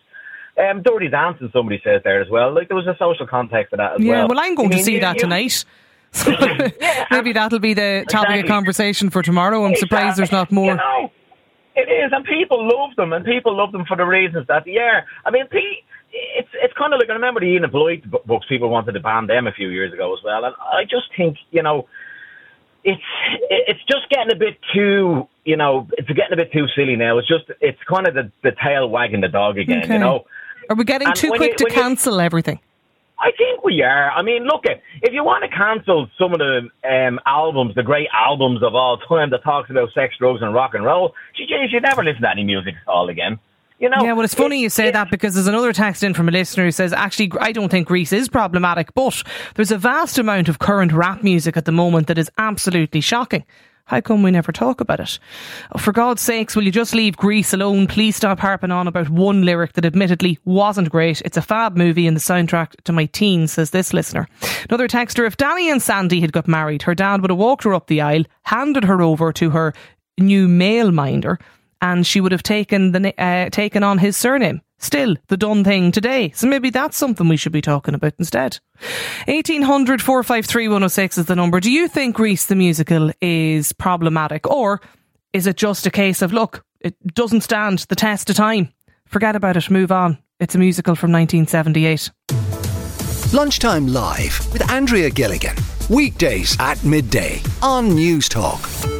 Um, 0.58 0.82
Dirty 0.82 1.08
Dancing, 1.08 1.50
somebody 1.52 1.80
says 1.84 2.02
there 2.04 2.20
as 2.20 2.28
well. 2.28 2.52
Like 2.52 2.68
there 2.68 2.76
was 2.76 2.86
a 2.86 2.96
social 2.98 3.26
context 3.26 3.70
to 3.70 3.76
that 3.76 3.94
as 3.94 4.00
yeah, 4.00 4.10
well. 4.10 4.20
Yeah, 4.22 4.26
well, 4.26 4.40
I'm 4.40 4.54
going 4.54 4.68
I 4.68 4.70
mean, 4.70 4.78
to 4.78 4.84
see 4.84 4.94
you, 4.94 5.00
that 5.00 5.16
you, 5.16 5.20
tonight. 5.20 5.64
yeah, 6.26 7.04
maybe 7.10 7.32
that'll 7.32 7.58
be 7.58 7.74
the 7.74 8.04
topic 8.08 8.30
exactly. 8.30 8.40
of 8.40 8.46
conversation 8.46 9.10
for 9.10 9.22
tomorrow. 9.22 9.64
I'm 9.64 9.72
exactly. 9.72 9.88
surprised 9.88 10.18
there's 10.18 10.32
not 10.32 10.50
more. 10.50 10.72
You 10.72 10.76
know, 10.76 11.12
it 11.76 11.88
is, 11.88 12.12
and 12.12 12.24
people 12.24 12.66
love 12.66 12.96
them, 12.96 13.12
and 13.12 13.24
people 13.24 13.56
love 13.56 13.72
them 13.72 13.84
for 13.86 13.96
the 13.96 14.04
reasons 14.04 14.46
that 14.48 14.64
they 14.64 14.78
are. 14.78 15.04
I 15.24 15.30
mean, 15.30 15.44
it's 15.52 16.48
it's 16.54 16.74
kind 16.74 16.92
of 16.92 16.98
like 16.98 17.08
I 17.08 17.12
remember 17.12 17.40
the 17.40 17.46
Enid 17.46 17.70
Blyton 17.70 18.10
books. 18.26 18.46
People 18.48 18.68
wanted 18.68 18.92
to 18.92 19.00
ban 19.00 19.26
them 19.26 19.46
a 19.46 19.52
few 19.52 19.68
years 19.68 19.92
ago 19.92 20.12
as 20.12 20.20
well, 20.24 20.44
and 20.44 20.54
I 20.60 20.84
just 20.84 21.06
think 21.16 21.36
you 21.52 21.62
know, 21.62 21.86
it's 22.82 23.02
it's 23.48 23.84
just 23.88 24.08
getting 24.10 24.32
a 24.32 24.38
bit 24.38 24.58
too 24.74 25.28
you 25.48 25.56
know, 25.56 25.88
it's 25.96 26.06
getting 26.08 26.34
a 26.34 26.36
bit 26.36 26.52
too 26.52 26.66
silly 26.76 26.94
now. 26.94 27.16
It's 27.16 27.26
just 27.26 27.44
it's 27.62 27.78
kind 27.88 28.06
of 28.06 28.12
the 28.12 28.30
the 28.42 28.52
tail 28.62 28.90
wagging 28.90 29.22
the 29.22 29.28
dog 29.28 29.56
again. 29.56 29.84
Okay. 29.84 29.94
You 29.94 29.98
know, 29.98 30.26
are 30.68 30.76
we 30.76 30.84
getting 30.84 31.08
and 31.08 31.16
too 31.16 31.30
quick 31.30 31.58
you, 31.58 31.66
to 31.66 31.74
cancel 31.74 32.14
you, 32.14 32.20
everything? 32.20 32.60
I 33.20 33.32
think 33.36 33.64
we 33.64 33.82
are. 33.82 34.10
I 34.10 34.22
mean, 34.22 34.44
look 34.44 34.64
at 34.64 34.80
if 35.02 35.12
you 35.12 35.24
want 35.24 35.42
to 35.42 35.56
cancel 35.56 36.08
some 36.18 36.32
of 36.32 36.38
the 36.38 36.68
um, 36.88 37.18
albums, 37.26 37.74
the 37.74 37.82
great 37.82 38.08
albums 38.12 38.62
of 38.62 38.74
all 38.74 38.98
time 38.98 39.30
that 39.30 39.42
talks 39.42 39.70
about 39.70 39.92
sex, 39.92 40.14
drugs, 40.18 40.40
and 40.40 40.54
rock 40.54 40.74
and 40.74 40.84
roll, 40.84 41.14
you, 41.36 41.46
you 41.48 41.68
should 41.68 41.82
never 41.82 42.04
listen 42.04 42.22
to 42.22 42.30
any 42.30 42.44
music 42.44 42.74
at 42.80 42.88
all 42.88 43.08
again. 43.08 43.40
You 43.80 43.88
know, 43.88 44.02
yeah, 44.02 44.12
well, 44.12 44.24
it's 44.24 44.34
funny 44.34 44.58
it, 44.58 44.62
you 44.62 44.70
say 44.70 44.88
it, 44.88 44.92
that 44.92 45.10
because 45.10 45.34
there's 45.34 45.46
another 45.46 45.72
text 45.72 46.02
in 46.02 46.12
from 46.12 46.28
a 46.28 46.32
listener 46.32 46.64
who 46.64 46.72
says, 46.72 46.92
actually, 46.92 47.30
I 47.40 47.52
don't 47.52 47.68
think 47.68 47.86
Grease 47.86 48.12
is 48.12 48.28
problematic, 48.28 48.92
but 48.94 49.22
there's 49.54 49.70
a 49.70 49.78
vast 49.78 50.18
amount 50.18 50.48
of 50.48 50.58
current 50.58 50.92
rap 50.92 51.22
music 51.22 51.56
at 51.56 51.64
the 51.64 51.72
moment 51.72 52.08
that 52.08 52.18
is 52.18 52.28
absolutely 52.38 53.00
shocking. 53.00 53.44
How 53.88 54.02
come 54.02 54.22
we 54.22 54.30
never 54.30 54.52
talk 54.52 54.82
about 54.82 55.00
it? 55.00 55.18
Oh, 55.72 55.78
for 55.78 55.92
God's 55.92 56.20
sakes, 56.20 56.54
will 56.54 56.64
you 56.64 56.70
just 56.70 56.94
leave 56.94 57.16
Grease 57.16 57.54
alone? 57.54 57.86
Please 57.86 58.16
stop 58.16 58.38
harping 58.38 58.70
on 58.70 58.86
about 58.86 59.08
one 59.08 59.46
lyric 59.46 59.72
that 59.72 59.86
admittedly 59.86 60.38
wasn't 60.44 60.90
great. 60.90 61.22
It's 61.22 61.38
a 61.38 61.42
fab 61.42 61.74
movie 61.74 62.06
and 62.06 62.14
the 62.14 62.20
soundtrack 62.20 62.74
to 62.84 62.92
my 62.92 63.06
teens, 63.06 63.52
says 63.52 63.70
this 63.70 63.94
listener. 63.94 64.28
Another 64.68 64.88
texter, 64.88 65.26
if 65.26 65.38
Danny 65.38 65.70
and 65.70 65.80
Sandy 65.80 66.20
had 66.20 66.32
got 66.32 66.46
married, 66.46 66.82
her 66.82 66.94
dad 66.94 67.22
would 67.22 67.30
have 67.30 67.38
walked 67.38 67.64
her 67.64 67.72
up 67.72 67.86
the 67.86 68.02
aisle, 68.02 68.24
handed 68.42 68.84
her 68.84 69.00
over 69.00 69.32
to 69.32 69.48
her 69.50 69.72
new 70.18 70.48
male 70.48 70.92
minder, 70.92 71.38
and 71.80 72.06
she 72.06 72.20
would 72.20 72.32
have 72.32 72.42
taken 72.42 72.92
the 72.92 73.14
uh, 73.18 73.48
taken 73.48 73.82
on 73.82 73.96
his 73.96 74.18
surname. 74.18 74.60
Still 74.78 75.16
the 75.26 75.36
done 75.36 75.64
thing 75.64 75.90
today. 75.90 76.30
So 76.30 76.46
maybe 76.46 76.70
that's 76.70 76.96
something 76.96 77.28
we 77.28 77.36
should 77.36 77.52
be 77.52 77.60
talking 77.60 77.94
about 77.94 78.14
instead. 78.18 78.60
1800 79.26 80.00
453 80.00 80.68
106 80.68 81.18
is 81.18 81.26
the 81.26 81.36
number. 81.36 81.60
Do 81.60 81.70
you 81.70 81.88
think 81.88 82.16
Grease 82.16 82.46
the 82.46 82.54
musical 82.54 83.10
is 83.20 83.72
problematic 83.72 84.46
or 84.46 84.80
is 85.32 85.46
it 85.46 85.56
just 85.56 85.86
a 85.86 85.90
case 85.90 86.22
of 86.22 86.32
look, 86.32 86.64
it 86.80 86.94
doesn't 87.14 87.42
stand 87.42 87.80
the 87.88 87.96
test 87.96 88.30
of 88.30 88.36
time? 88.36 88.72
Forget 89.06 89.34
about 89.34 89.56
it, 89.56 89.70
move 89.70 89.90
on. 89.90 90.18
It's 90.38 90.54
a 90.54 90.58
musical 90.58 90.94
from 90.94 91.10
1978. 91.12 92.10
Lunchtime 93.34 93.88
Live 93.88 94.52
with 94.52 94.70
Andrea 94.70 95.10
Gilligan. 95.10 95.56
Weekdays 95.90 96.56
at 96.60 96.82
midday 96.84 97.42
on 97.62 97.90
Newstalk. 97.90 98.97